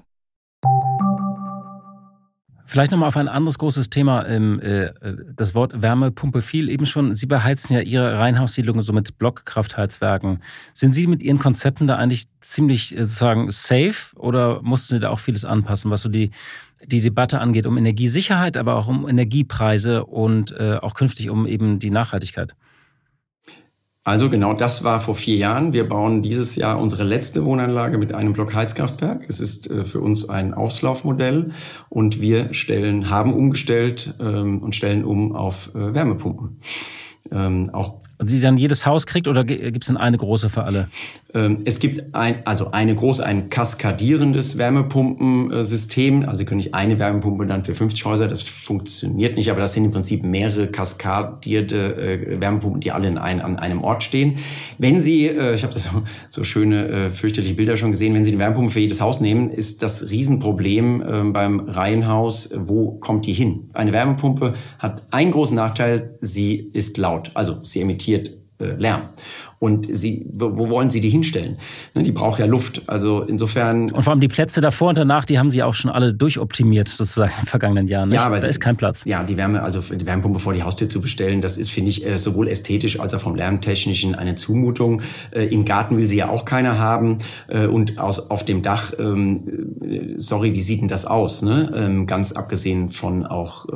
[2.64, 4.24] Vielleicht nochmal auf ein anderes großes Thema.
[4.28, 4.92] Ähm, äh,
[5.34, 7.16] das Wort Wärmepumpe fiel eben schon.
[7.16, 10.40] Sie beheizen ja Ihre Reihenhaussiedlungen so mit Blockkraftheizwerken.
[10.72, 15.10] Sind Sie mit Ihren Konzepten da eigentlich ziemlich äh, sozusagen safe oder mussten Sie da
[15.10, 16.30] auch vieles anpassen, was so die,
[16.86, 21.80] die Debatte angeht, um Energiesicherheit, aber auch um Energiepreise und äh, auch künftig um eben
[21.80, 22.54] die Nachhaltigkeit?
[24.06, 25.72] Also genau das war vor vier Jahren.
[25.72, 29.24] Wir bauen dieses Jahr unsere letzte Wohnanlage mit einem Blockheizkraftwerk.
[29.28, 31.52] Es ist äh, für uns ein Auslaufmodell
[31.88, 36.60] und wir stellen, haben umgestellt ähm, und stellen um auf äh, Wärmepumpen.
[37.32, 40.88] Ähm, auch die dann jedes Haus kriegt oder gibt es denn eine große für alle?
[41.34, 46.22] Ähm, es gibt ein, also eine große, ein kaskadierendes Wärmepumpensystem.
[46.22, 49.74] Also Sie können nicht eine Wärmepumpe dann für 50 Häuser, das funktioniert nicht, aber das
[49.74, 54.38] sind im Prinzip mehrere kaskadierte äh, Wärmepumpen, die alle in ein, an einem Ort stehen.
[54.78, 58.24] Wenn Sie, äh, ich habe das so, so schöne, äh, fürchterliche Bilder schon gesehen, wenn
[58.24, 63.26] Sie eine Wärmepumpe für jedes Haus nehmen, ist das Riesenproblem äh, beim Reihenhaus, wo kommt
[63.26, 63.70] die hin?
[63.72, 69.02] Eine Wärmepumpe hat einen großen Nachteil, sie ist laut, also sie emittiert Lärm.
[69.58, 71.56] Und sie, wo wollen Sie die hinstellen?
[71.94, 72.82] Ne, die braucht ja Luft.
[72.86, 73.90] Also insofern.
[73.90, 76.88] Und vor allem die Plätze davor und danach, die haben Sie auch schon alle durchoptimiert,
[76.88, 78.10] sozusagen in den vergangenen Jahren.
[78.10, 78.18] Nicht?
[78.18, 79.04] Ja, aber da ist kein Platz.
[79.06, 82.06] Ja, die Wärme, also die Wärmepumpe vor die Haustür zu bestellen, das ist, finde ich,
[82.06, 85.02] äh, sowohl ästhetisch als auch vom Lärmtechnischen eine Zumutung.
[85.32, 87.18] Äh, Im Garten will sie ja auch keiner haben.
[87.48, 91.42] Und aus, auf dem Dach, ähm, sorry, wie sieht denn das aus?
[91.42, 91.72] Ne?
[91.74, 93.66] Ähm, ganz abgesehen von auch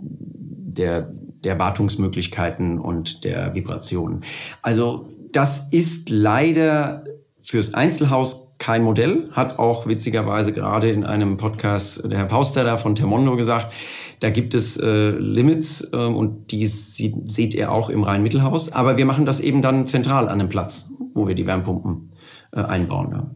[0.00, 1.10] der
[1.44, 4.22] der Wartungsmöglichkeiten und der Vibration.
[4.62, 7.04] Also das ist leider
[7.40, 12.94] fürs Einzelhaus kein Modell, hat auch witzigerweise gerade in einem Podcast der Herr Pauster von
[12.94, 13.72] Termondo gesagt,
[14.20, 18.70] da gibt es äh, Limits äh, und die sieht, sieht er auch im Rhein-Mittelhaus.
[18.70, 22.10] Aber wir machen das eben dann zentral an einem Platz, wo wir die Wärmpumpen
[22.52, 23.10] äh, einbauen.
[23.12, 23.30] Ja.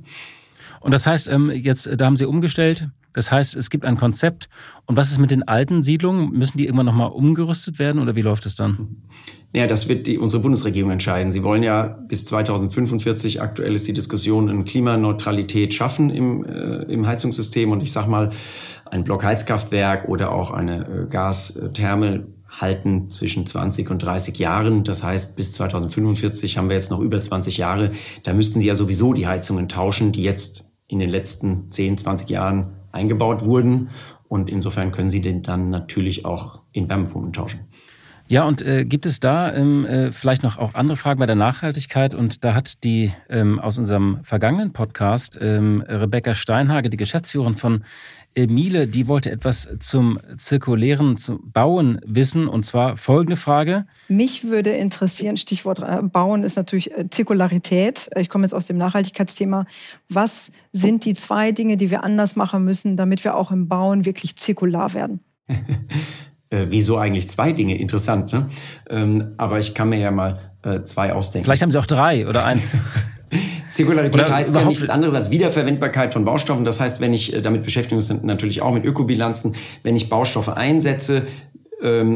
[0.81, 2.89] Und das heißt, ähm, jetzt, da haben Sie umgestellt.
[3.15, 4.49] Das heißt, es gibt ein Konzept.
[4.87, 6.31] Und was ist mit den alten Siedlungen?
[6.33, 8.97] Müssen die irgendwann nochmal umgerüstet werden oder wie läuft es dann?
[9.55, 11.31] Ja, das wird die, unsere Bundesregierung entscheiden.
[11.31, 17.07] Sie wollen ja bis 2045, aktuell ist die Diskussion, eine Klimaneutralität schaffen im, äh, im
[17.07, 17.71] Heizungssystem.
[17.71, 18.31] Und ich sag mal,
[18.91, 24.85] ein Blockheizkraftwerk oder auch eine äh, Gastherme halten zwischen 20 und 30 Jahren.
[24.85, 27.93] Das heißt, bis 2045 haben wir jetzt noch über 20 Jahre.
[28.25, 32.29] Da müssten Sie ja sowieso die Heizungen tauschen, die jetzt in den letzten 10, 20
[32.29, 33.91] Jahren eingebaut wurden.
[34.29, 37.69] Und insofern können Sie den dann natürlich auch in Wärmepumpen tauschen.
[38.29, 41.37] Ja, und äh, gibt es da ähm, äh, vielleicht noch auch andere Fragen bei der
[41.37, 42.15] Nachhaltigkeit?
[42.15, 47.85] Und da hat die ähm, aus unserem vergangenen Podcast ähm, Rebecca Steinhage, die Geschäftsführerin von
[48.35, 52.49] Emile, die wollte etwas zum zirkulären Bauen wissen.
[52.49, 53.87] Und zwar folgende Frage.
[54.09, 58.09] Mich würde interessieren, Stichwort äh, Bauen ist natürlich äh, Zirkularität.
[58.17, 59.67] Ich komme jetzt aus dem Nachhaltigkeitsthema.
[60.09, 64.07] Was sind die zwei Dinge, die wir anders machen müssen, damit wir auch im Bauen
[64.07, 65.21] wirklich zirkular werden?
[66.55, 67.77] äh, wieso eigentlich zwei Dinge?
[67.79, 68.49] Interessant, ne?
[68.89, 71.45] Ähm, aber ich kann mir ja mal äh, zwei ausdenken.
[71.45, 72.77] Vielleicht haben Sie auch drei oder eins.
[73.71, 76.65] Zirkularität oder heißt ja nichts anderes als Wiederverwendbarkeit von Baustoffen.
[76.65, 80.51] Das heißt, wenn ich, äh, damit beschäftigen uns natürlich auch mit Ökobilanzen, wenn ich Baustoffe
[80.51, 81.23] einsetze,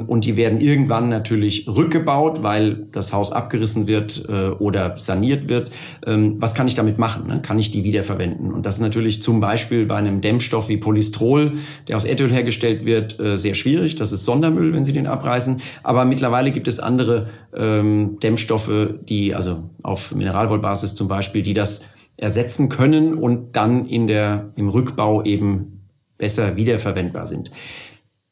[0.07, 5.71] und die werden irgendwann natürlich rückgebaut, weil das Haus abgerissen wird äh, oder saniert wird.
[6.07, 7.27] Ähm, was kann ich damit machen?
[7.27, 7.41] Ne?
[7.43, 8.53] Kann ich die wiederverwenden?
[8.53, 11.53] Und das ist natürlich zum Beispiel bei einem Dämmstoff wie Polystrol,
[11.87, 13.97] der aus Erdöl hergestellt wird, äh, sehr schwierig.
[13.97, 15.61] Das ist Sondermüll, wenn Sie den abreißen.
[15.83, 21.83] Aber mittlerweile gibt es andere ähm, Dämmstoffe, die also auf Mineralwollbasis zum Beispiel, die das
[22.17, 25.85] ersetzen können und dann in der, im Rückbau eben
[26.19, 27.51] besser wiederverwendbar sind.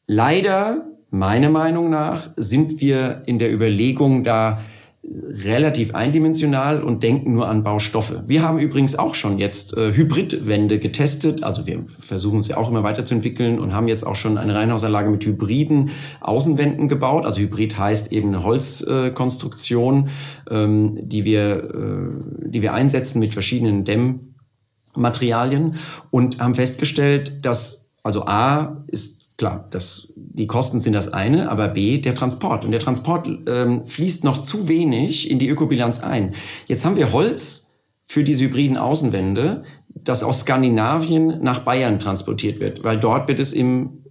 [0.07, 4.59] Leider Meiner Meinung nach sind wir in der Überlegung da
[5.09, 8.23] relativ eindimensional und denken nur an Baustoffe.
[8.27, 11.43] Wir haben übrigens auch schon jetzt äh, Hybridwände getestet.
[11.43, 15.09] Also wir versuchen es ja auch immer weiterzuentwickeln und haben jetzt auch schon eine Reihenhausanlage
[15.09, 17.25] mit hybriden Außenwänden gebaut.
[17.25, 20.09] Also Hybrid heißt eben eine Holzkonstruktion,
[20.49, 25.75] äh, ähm, die wir, äh, die wir einsetzen mit verschiedenen Dämmmaterialien
[26.11, 31.67] und haben festgestellt, dass also A ist Klar, das, die Kosten sind das eine, aber
[31.67, 32.65] B, der Transport.
[32.65, 36.33] Und der Transport ähm, fließt noch zu wenig in die Ökobilanz ein.
[36.65, 39.63] Jetzt haben wir Holz für diese hybriden Außenwände,
[39.93, 44.05] das aus Skandinavien nach Bayern transportiert wird, weil dort wird es im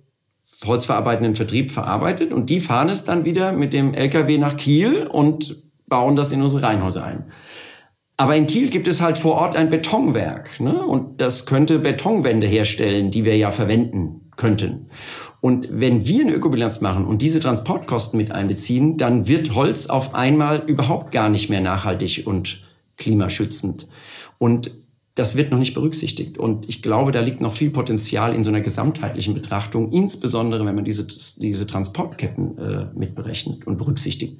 [0.64, 5.62] holzverarbeitenden Vertrieb verarbeitet und die fahren es dann wieder mit dem LKW nach Kiel und
[5.89, 7.24] bauen das in unsere Reihenhäuser ein.
[8.16, 10.87] Aber in Kiel gibt es halt vor Ort ein Betonwerk ne?
[10.87, 14.91] und das könnte Betonwände herstellen, die wir ja verwenden könnten.
[15.41, 20.14] Und wenn wir eine Ökobilanz machen und diese Transportkosten mit einbeziehen, dann wird Holz auf
[20.14, 22.62] einmal überhaupt gar nicht mehr nachhaltig und
[22.97, 23.89] klimaschützend.
[24.39, 24.72] Und
[25.17, 26.37] das wird noch nicht berücksichtigt.
[26.37, 30.75] Und ich glaube, da liegt noch viel Potenzial in so einer gesamtheitlichen Betrachtung, insbesondere wenn
[30.75, 34.39] man diese, diese Transportketten äh, mitberechnet und berücksichtigt.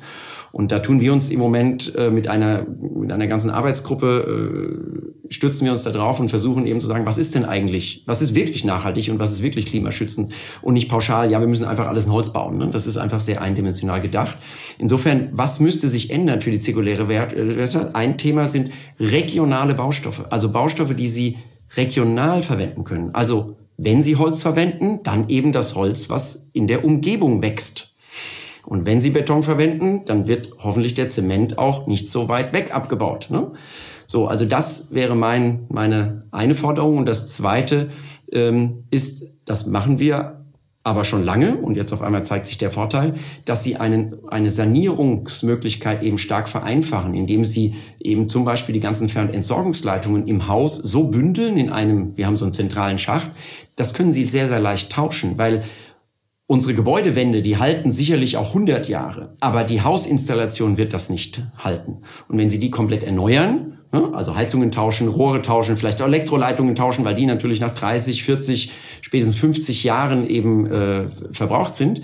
[0.53, 5.33] Und da tun wir uns im Moment äh, mit, einer, mit einer ganzen Arbeitsgruppe, äh,
[5.33, 8.23] stürzen wir uns da drauf und versuchen eben zu sagen, was ist denn eigentlich, was
[8.23, 11.89] ist wirklich nachhaltig und was ist wirklich klimaschützend und nicht pauschal, ja, wir müssen einfach
[11.89, 12.59] alles in Holz bauen.
[12.59, 12.69] Ne?
[12.71, 14.37] Das ist einfach sehr eindimensional gedacht.
[14.79, 17.95] Insofern, was müsste sich ändern für die zirkuläre Werte?
[17.95, 18.71] Ein Thema sind
[19.01, 21.39] regionale Baustoffe, also Baustoffe, die Sie
[21.77, 23.15] regional verwenden können.
[23.15, 27.95] Also wenn Sie Holz verwenden, dann eben das Holz, was in der Umgebung wächst.
[28.65, 32.75] Und wenn Sie Beton verwenden, dann wird hoffentlich der Zement auch nicht so weit weg
[32.75, 33.29] abgebaut.
[33.31, 33.53] Ne?
[34.07, 36.99] So, also das wäre mein, meine eine Forderung.
[36.99, 37.91] Und das zweite
[38.33, 40.46] ähm, ist, das machen wir
[40.87, 43.15] aber schon lange, und jetzt auf einmal zeigt sich der Vorteil,
[43.45, 49.09] dass sie einen, eine Sanierungsmöglichkeit eben stark vereinfachen, indem sie eben zum Beispiel die ganzen
[49.09, 53.33] Entsorgungsleitungen im Haus so bündeln in einem, wir haben so einen zentralen Schacht,
[53.75, 55.65] das können sie sehr, sehr leicht tauschen, weil
[56.49, 62.03] Unsere Gebäudewände, die halten sicherlich auch 100 Jahre, aber die Hausinstallation wird das nicht halten.
[62.29, 66.75] Und wenn Sie die komplett erneuern, ne, also Heizungen tauschen, Rohre tauschen, vielleicht auch Elektroleitungen
[66.75, 72.03] tauschen, weil die natürlich nach 30, 40, spätestens 50 Jahren eben äh, verbraucht sind,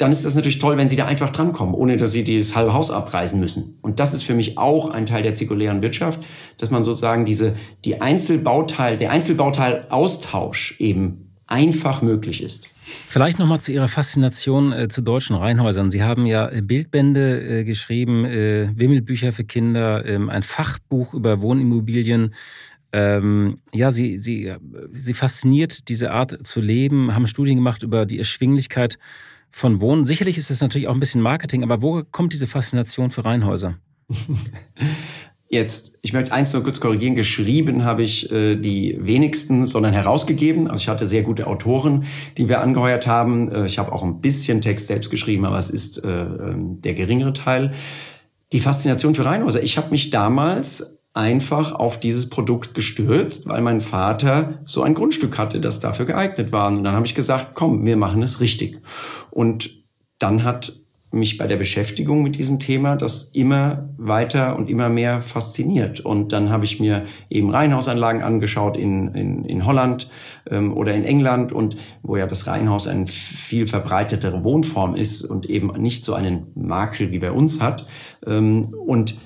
[0.00, 2.72] dann ist das natürlich toll, wenn Sie da einfach drankommen, ohne dass Sie das halbe
[2.72, 3.76] Haus abreißen müssen.
[3.82, 6.20] Und das ist für mich auch ein Teil der zirkulären Wirtschaft,
[6.56, 12.70] dass man sozusagen diese, die Einzelbauteil, der Einzelbauteil-Austausch eben einfach möglich ist.
[13.06, 15.90] Vielleicht nochmal zu Ihrer Faszination äh, zu deutschen Reihenhäusern.
[15.90, 21.40] Sie haben ja äh, Bildbände äh, geschrieben, äh, Wimmelbücher für Kinder, ähm, ein Fachbuch über
[21.40, 22.34] Wohnimmobilien.
[22.92, 24.52] Ähm, ja, Sie, Sie,
[24.92, 28.98] Sie fasziniert diese Art zu leben, haben Studien gemacht über die Erschwinglichkeit
[29.50, 30.06] von Wohnen.
[30.06, 33.78] Sicherlich ist das natürlich auch ein bisschen Marketing, aber wo kommt diese Faszination für Reihenhäuser?
[35.52, 40.70] Jetzt, ich möchte eins nur kurz korrigieren, geschrieben habe ich äh, die wenigsten, sondern herausgegeben.
[40.70, 42.04] Also ich hatte sehr gute Autoren,
[42.38, 43.50] die wir angeheuert haben.
[43.50, 46.94] Äh, ich habe auch ein bisschen Text selbst geschrieben, aber es ist äh, ähm, der
[46.94, 47.72] geringere Teil.
[48.52, 49.60] Die Faszination für Reihenhäuser.
[49.60, 55.36] Ich habe mich damals einfach auf dieses Produkt gestürzt, weil mein Vater so ein Grundstück
[55.36, 56.68] hatte, das dafür geeignet war.
[56.68, 58.80] Und dann habe ich gesagt, komm, wir machen es richtig.
[59.32, 59.70] Und
[60.20, 60.74] dann hat
[61.12, 66.00] mich bei der Beschäftigung mit diesem Thema das immer weiter und immer mehr fasziniert.
[66.00, 70.08] Und dann habe ich mir eben Reihenhausanlagen angeschaut in, in, in Holland
[70.48, 75.46] ähm, oder in England und wo ja das Reihenhaus eine viel verbreitetere Wohnform ist und
[75.46, 77.86] eben nicht so einen Makel wie bei uns hat.
[78.26, 79.16] Ähm, und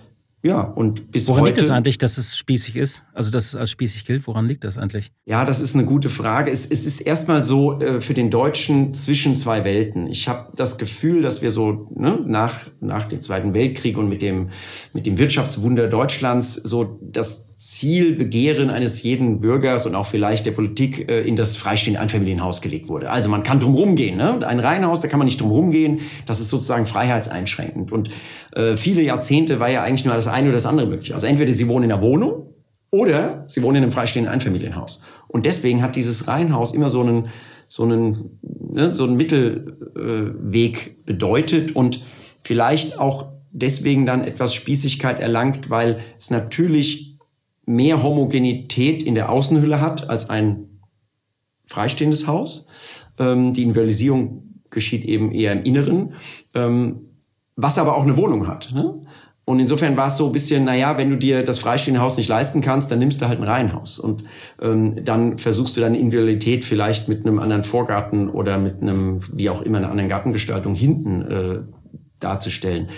[0.45, 1.53] ja, und bis Woran heute.
[1.53, 3.03] liegt es eigentlich, dass es spießig ist?
[3.15, 4.27] Also, dass es als spießig gilt?
[4.27, 5.11] Woran liegt das eigentlich?
[5.25, 6.51] Ja, das ist eine gute Frage.
[6.51, 10.07] Es, es ist erstmal so äh, für den Deutschen zwischen zwei Welten.
[10.07, 14.21] Ich habe das Gefühl, dass wir so ne, nach, nach dem Zweiten Weltkrieg und mit
[14.21, 14.51] dem,
[14.93, 21.11] mit dem Wirtschaftswunder Deutschlands so das Zielbegehren eines jeden Bürgers und auch vielleicht der Politik
[21.11, 23.11] äh, in das freistehende Einfamilienhaus gelegt wurde.
[23.11, 24.17] Also man kann drumherum gehen.
[24.17, 24.47] Ne?
[24.47, 26.01] Ein Reihenhaus, da kann man nicht drumherum gehen.
[26.27, 27.93] Das ist sozusagen freiheitseinschränkend.
[27.93, 28.09] Und
[28.55, 31.15] äh, viele Jahrzehnte war ja eigentlich nur das eine oder das andere möglich.
[31.15, 32.55] Also entweder sie wohnen in der Wohnung
[32.91, 35.03] oder sie wohnen in einem freistehenden Einfamilienhaus.
[35.29, 37.29] Und deswegen hat dieses Reihenhaus immer so einen,
[37.67, 42.01] so einen, ne, so einen Mittelweg äh, bedeutet und
[42.41, 47.14] vielleicht auch deswegen dann etwas Spießigkeit erlangt, weil es natürlich
[47.67, 50.81] mehr Homogenität in der Außenhülle hat als ein
[51.67, 52.67] freistehendes Haus.
[53.19, 56.15] Ähm, die Individualisierung geschieht eben eher im Inneren,
[56.55, 57.09] ähm,
[57.57, 58.73] was aber auch eine Wohnung hat.
[58.75, 59.03] Ne?
[59.47, 62.29] Und insofern war es so ein bisschen, naja, wenn du dir das freistehende Haus nicht
[62.29, 63.99] leisten kannst, dann nimmst du halt ein Reihenhaus.
[63.99, 64.25] Und
[64.61, 69.51] ähm, dann versuchst du deine Individualität vielleicht mit einem anderen Vorgarten oder mit einem, wie
[69.51, 71.59] auch immer, einer anderen Gartengestaltung hinten äh,
[72.21, 72.89] darzustellen.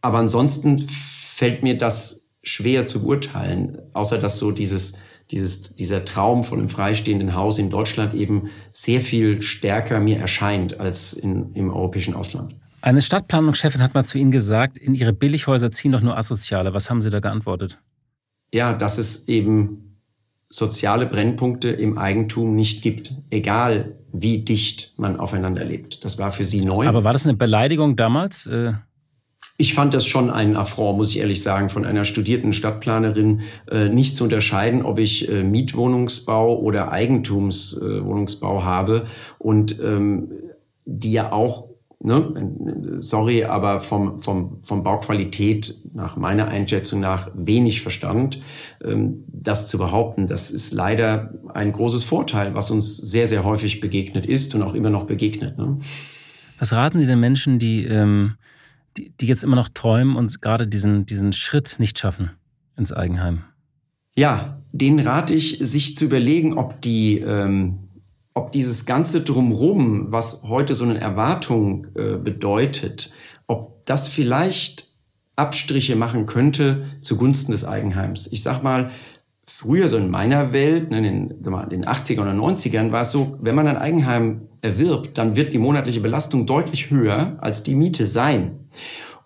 [0.00, 4.98] Aber ansonsten fällt mir das schwer zu beurteilen, außer dass so dieses,
[5.30, 10.78] dieses, dieser Traum von einem freistehenden Haus in Deutschland eben sehr viel stärker mir erscheint
[10.80, 12.54] als in, im europäischen Ausland.
[12.82, 16.72] Eine Stadtplanungschefin hat mal zu Ihnen gesagt, in Ihre Billighäuser ziehen doch nur Asoziale.
[16.72, 17.78] Was haben Sie da geantwortet?
[18.54, 19.86] Ja, dass es eben
[20.48, 26.04] soziale Brennpunkte im Eigentum nicht gibt, egal wie dicht man aufeinander lebt.
[26.04, 26.86] Das war für Sie neu.
[26.86, 28.46] Aber war das eine Beleidigung damals?
[29.58, 33.40] Ich fand das schon ein Affront, muss ich ehrlich sagen, von einer studierten Stadtplanerin
[33.70, 39.04] äh, nicht zu unterscheiden, ob ich äh, Mietwohnungsbau oder Eigentumswohnungsbau äh, habe
[39.38, 40.30] und ähm,
[40.84, 47.80] die ja auch Ne, sorry, aber vom, vom, vom Bauqualität nach meiner Einschätzung nach wenig
[47.80, 48.38] Verstand.
[48.84, 53.80] Ähm, das zu behaupten, das ist leider ein großes Vorteil, was uns sehr, sehr häufig
[53.80, 55.56] begegnet ist und auch immer noch begegnet.
[55.56, 55.78] Ne?
[56.58, 58.34] Was raten Sie den Menschen, die ähm,
[58.96, 62.30] die, die jetzt immer noch träumen und gerade diesen, diesen Schritt nicht schaffen
[62.76, 63.44] ins Eigenheim?
[64.14, 67.78] Ja, denen rate ich, sich zu überlegen, ob die, ähm,
[68.34, 73.10] ob dieses ganze Drumrum, was heute so eine Erwartung äh, bedeutet,
[73.46, 74.86] ob das vielleicht
[75.36, 78.26] Abstriche machen könnte zugunsten des Eigenheims.
[78.32, 78.90] Ich sag mal,
[79.48, 83.12] früher so in meiner Welt, ne, in den, in den 80er oder 90ern, war es
[83.12, 87.74] so, wenn man ein Eigenheim erwirbt, dann wird die monatliche Belastung deutlich höher als die
[87.74, 88.66] Miete sein.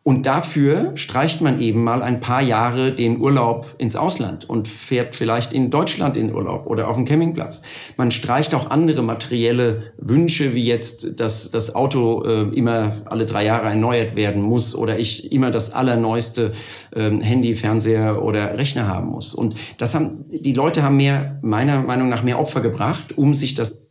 [0.03, 5.15] Und dafür streicht man eben mal ein paar Jahre den Urlaub ins Ausland und fährt
[5.15, 7.63] vielleicht in Deutschland in Urlaub oder auf dem Campingplatz.
[7.99, 13.45] Man streicht auch andere materielle Wünsche, wie jetzt, dass das Auto äh, immer alle drei
[13.45, 16.53] Jahre erneuert werden muss oder ich immer das allerneueste
[16.97, 19.35] äh, Handy, Fernseher oder Rechner haben muss.
[19.35, 23.55] Und das haben, die Leute haben mehr, meiner Meinung nach, mehr Opfer gebracht, um sich
[23.55, 23.91] das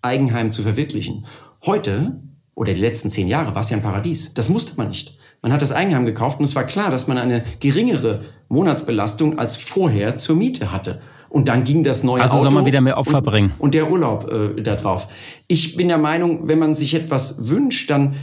[0.00, 1.26] Eigenheim zu verwirklichen.
[1.66, 2.22] Heute
[2.54, 4.32] oder die letzten zehn Jahre war es ja ein Paradies.
[4.34, 5.18] Das musste man nicht.
[5.44, 9.58] Man hat das Eigenheim gekauft und es war klar, dass man eine geringere Monatsbelastung als
[9.58, 11.02] vorher zur Miete hatte.
[11.28, 12.44] Und dann ging das neue also Auto.
[12.44, 13.52] Also soll man wieder mehr Opfer und, bringen.
[13.58, 15.06] Und der Urlaub äh, da drauf.
[15.46, 18.14] Ich bin der Meinung, wenn man sich etwas wünscht, dann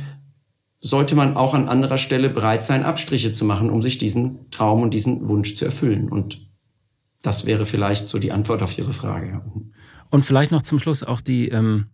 [0.79, 4.81] sollte man auch an anderer Stelle bereit sein, Abstriche zu machen, um sich diesen Traum
[4.81, 6.09] und diesen Wunsch zu erfüllen.
[6.09, 6.49] Und
[7.21, 9.43] das wäre vielleicht so die Antwort auf Ihre Frage.
[10.09, 11.91] Und vielleicht noch zum Schluss auch die, ähm,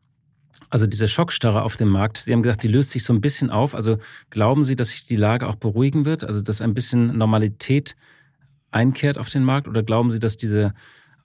[0.69, 3.49] also diese Schockstarre auf dem Markt, Sie haben gesagt, die löst sich so ein bisschen
[3.49, 3.75] auf.
[3.75, 3.97] Also
[4.29, 6.23] glauben Sie, dass sich die Lage auch beruhigen wird?
[6.23, 7.95] Also dass ein bisschen Normalität
[8.71, 9.67] einkehrt auf den Markt?
[9.67, 10.73] Oder glauben Sie, dass diese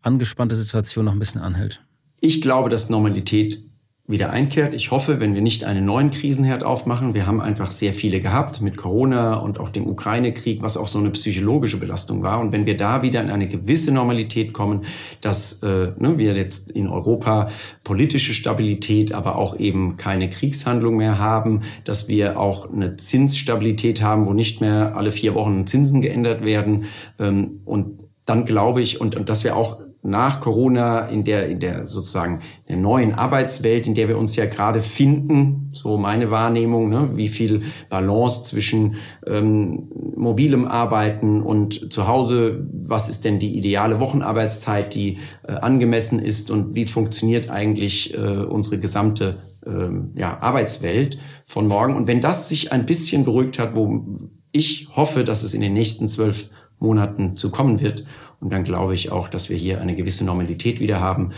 [0.00, 1.84] angespannte Situation noch ein bisschen anhält?
[2.20, 3.64] Ich glaube, dass Normalität
[4.12, 4.74] wieder einkehrt.
[4.74, 8.60] Ich hoffe, wenn wir nicht einen neuen Krisenherd aufmachen, wir haben einfach sehr viele gehabt
[8.60, 12.38] mit Corona und auch dem Ukraine-Krieg, was auch so eine psychologische Belastung war.
[12.38, 14.82] Und wenn wir da wieder in eine gewisse Normalität kommen,
[15.20, 17.48] dass äh, ne, wir jetzt in Europa
[17.82, 24.26] politische Stabilität, aber auch eben keine Kriegshandlung mehr haben, dass wir auch eine Zinsstabilität haben,
[24.26, 26.84] wo nicht mehr alle vier Wochen Zinsen geändert werden
[27.18, 31.60] ähm, und dann glaube ich, und, und dass wir auch nach Corona in der, in
[31.60, 36.88] der sozusagen der neuen Arbeitswelt, in der wir uns ja gerade finden, so meine Wahrnehmung,
[36.88, 38.96] ne, wie viel Balance zwischen
[39.26, 46.18] ähm, mobilem Arbeiten und zu Hause, was ist denn die ideale Wochenarbeitszeit, die äh, angemessen
[46.18, 51.94] ist und wie funktioniert eigentlich äh, unsere gesamte ähm, ja, Arbeitswelt von morgen.
[51.94, 54.04] Und wenn das sich ein bisschen beruhigt hat, wo
[54.50, 56.50] ich hoffe, dass es in den nächsten zwölf
[56.82, 58.04] Monaten zu kommen wird,
[58.40, 61.30] und dann glaube ich auch, dass wir hier eine gewisse Normalität wieder haben,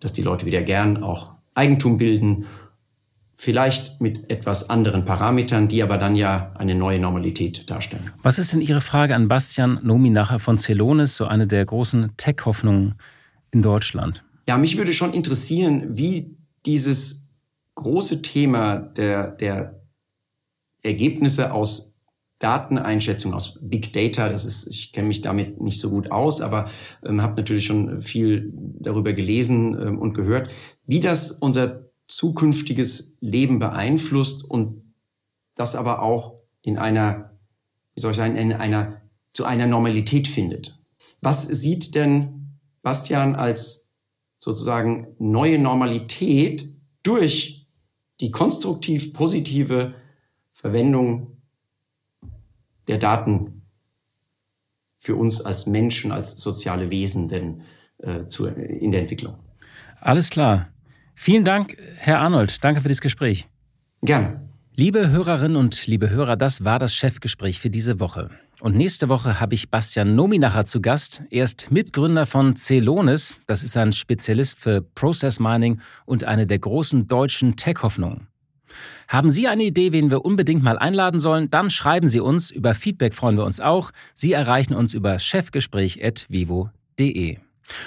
[0.00, 2.46] dass die Leute wieder gern auch Eigentum bilden,
[3.36, 8.10] vielleicht mit etwas anderen Parametern, die aber dann ja eine neue Normalität darstellen.
[8.22, 12.94] Was ist denn Ihre Frage an Bastian Nominacher von Celonis, so eine der großen Tech-Hoffnungen
[13.50, 14.24] in Deutschland?
[14.46, 17.34] Ja, mich würde schon interessieren, wie dieses
[17.74, 19.82] große Thema der, der
[20.82, 21.95] Ergebnisse aus
[22.38, 26.70] Dateneinschätzung aus Big Data, das ist, ich kenne mich damit nicht so gut aus, aber
[27.04, 30.52] ähm, habe natürlich schon viel darüber gelesen ähm, und gehört,
[30.86, 34.82] wie das unser zukünftiges Leben beeinflusst und
[35.54, 37.32] das aber auch in einer,
[37.94, 39.00] wie soll ich sagen, in einer,
[39.32, 40.78] zu einer Normalität findet.
[41.22, 43.92] Was sieht denn Bastian als
[44.38, 46.72] sozusagen neue Normalität
[47.02, 47.66] durch
[48.20, 49.94] die konstruktiv positive
[50.52, 51.35] Verwendung
[52.88, 53.62] der Daten
[54.96, 57.62] für uns als Menschen, als soziale Wesen denn
[57.98, 59.36] äh, zu, in der Entwicklung.
[60.00, 60.68] Alles klar.
[61.14, 62.62] Vielen Dank, Herr Arnold.
[62.62, 63.48] Danke für das Gespräch.
[64.02, 64.48] Gerne.
[64.74, 68.30] Liebe Hörerinnen und liebe Hörer, das war das Chefgespräch für diese Woche.
[68.60, 71.22] Und nächste Woche habe ich Bastian Nominacher zu Gast.
[71.30, 73.36] Er ist Mitgründer von Celonis.
[73.46, 78.28] Das ist ein Spezialist für Process Mining und eine der großen deutschen Tech-Hoffnungen.
[79.08, 81.50] Haben Sie eine Idee, wen wir unbedingt mal einladen sollen?
[81.50, 82.50] Dann schreiben Sie uns.
[82.50, 83.90] Über Feedback freuen wir uns auch.
[84.14, 87.38] Sie erreichen uns über chefgespräch.vivo.de.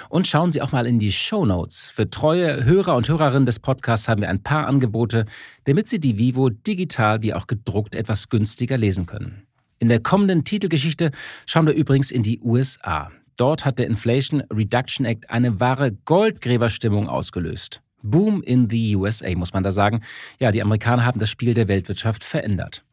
[0.09, 1.89] Und schauen Sie auch mal in die Show Notes.
[1.89, 5.25] Für treue Hörer und Hörerinnen des Podcasts haben wir ein paar Angebote,
[5.65, 9.43] damit Sie die Vivo digital wie auch gedruckt etwas günstiger lesen können.
[9.79, 11.11] In der kommenden Titelgeschichte
[11.45, 13.11] schauen wir übrigens in die USA.
[13.37, 17.81] Dort hat der Inflation Reduction Act eine wahre Goldgräberstimmung ausgelöst.
[18.03, 20.01] Boom in the USA, muss man da sagen.
[20.39, 22.83] Ja, die Amerikaner haben das Spiel der Weltwirtschaft verändert.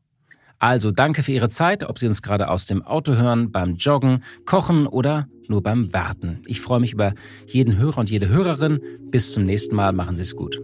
[0.59, 4.23] Also danke für Ihre Zeit, ob Sie uns gerade aus dem Auto hören, beim Joggen,
[4.47, 6.41] Kochen oder nur beim Warten.
[6.47, 7.13] Ich freue mich über
[7.47, 8.81] jeden Hörer und jede Hörerin.
[9.11, 10.59] Bis zum nächsten Mal, machen Sie es gut.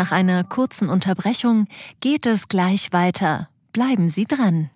[0.00, 1.66] Nach einer kurzen Unterbrechung
[2.00, 3.50] geht es gleich weiter.
[3.74, 4.70] Bleiben Sie dran.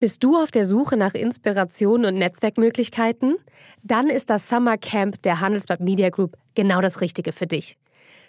[0.00, 3.36] Bist du auf der Suche nach Inspiration und Netzwerkmöglichkeiten?
[3.82, 7.76] Dann ist das Summer Camp der Handelsblatt Media Group genau das Richtige für dich.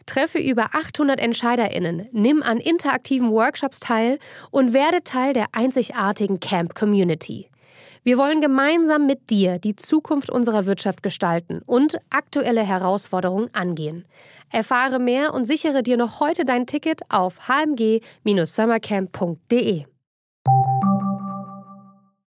[0.05, 4.19] Treffe über 800 EntscheiderInnen, nimm an interaktiven Workshops teil
[4.51, 7.48] und werde Teil der einzigartigen Camp Community.
[8.09, 14.07] Wir wollen gemeinsam mit dir die Zukunft unserer Wirtschaft gestalten und aktuelle Herausforderungen angehen.
[14.51, 19.85] Erfahre mehr und sichere dir noch heute dein Ticket auf hmg-summercamp.de.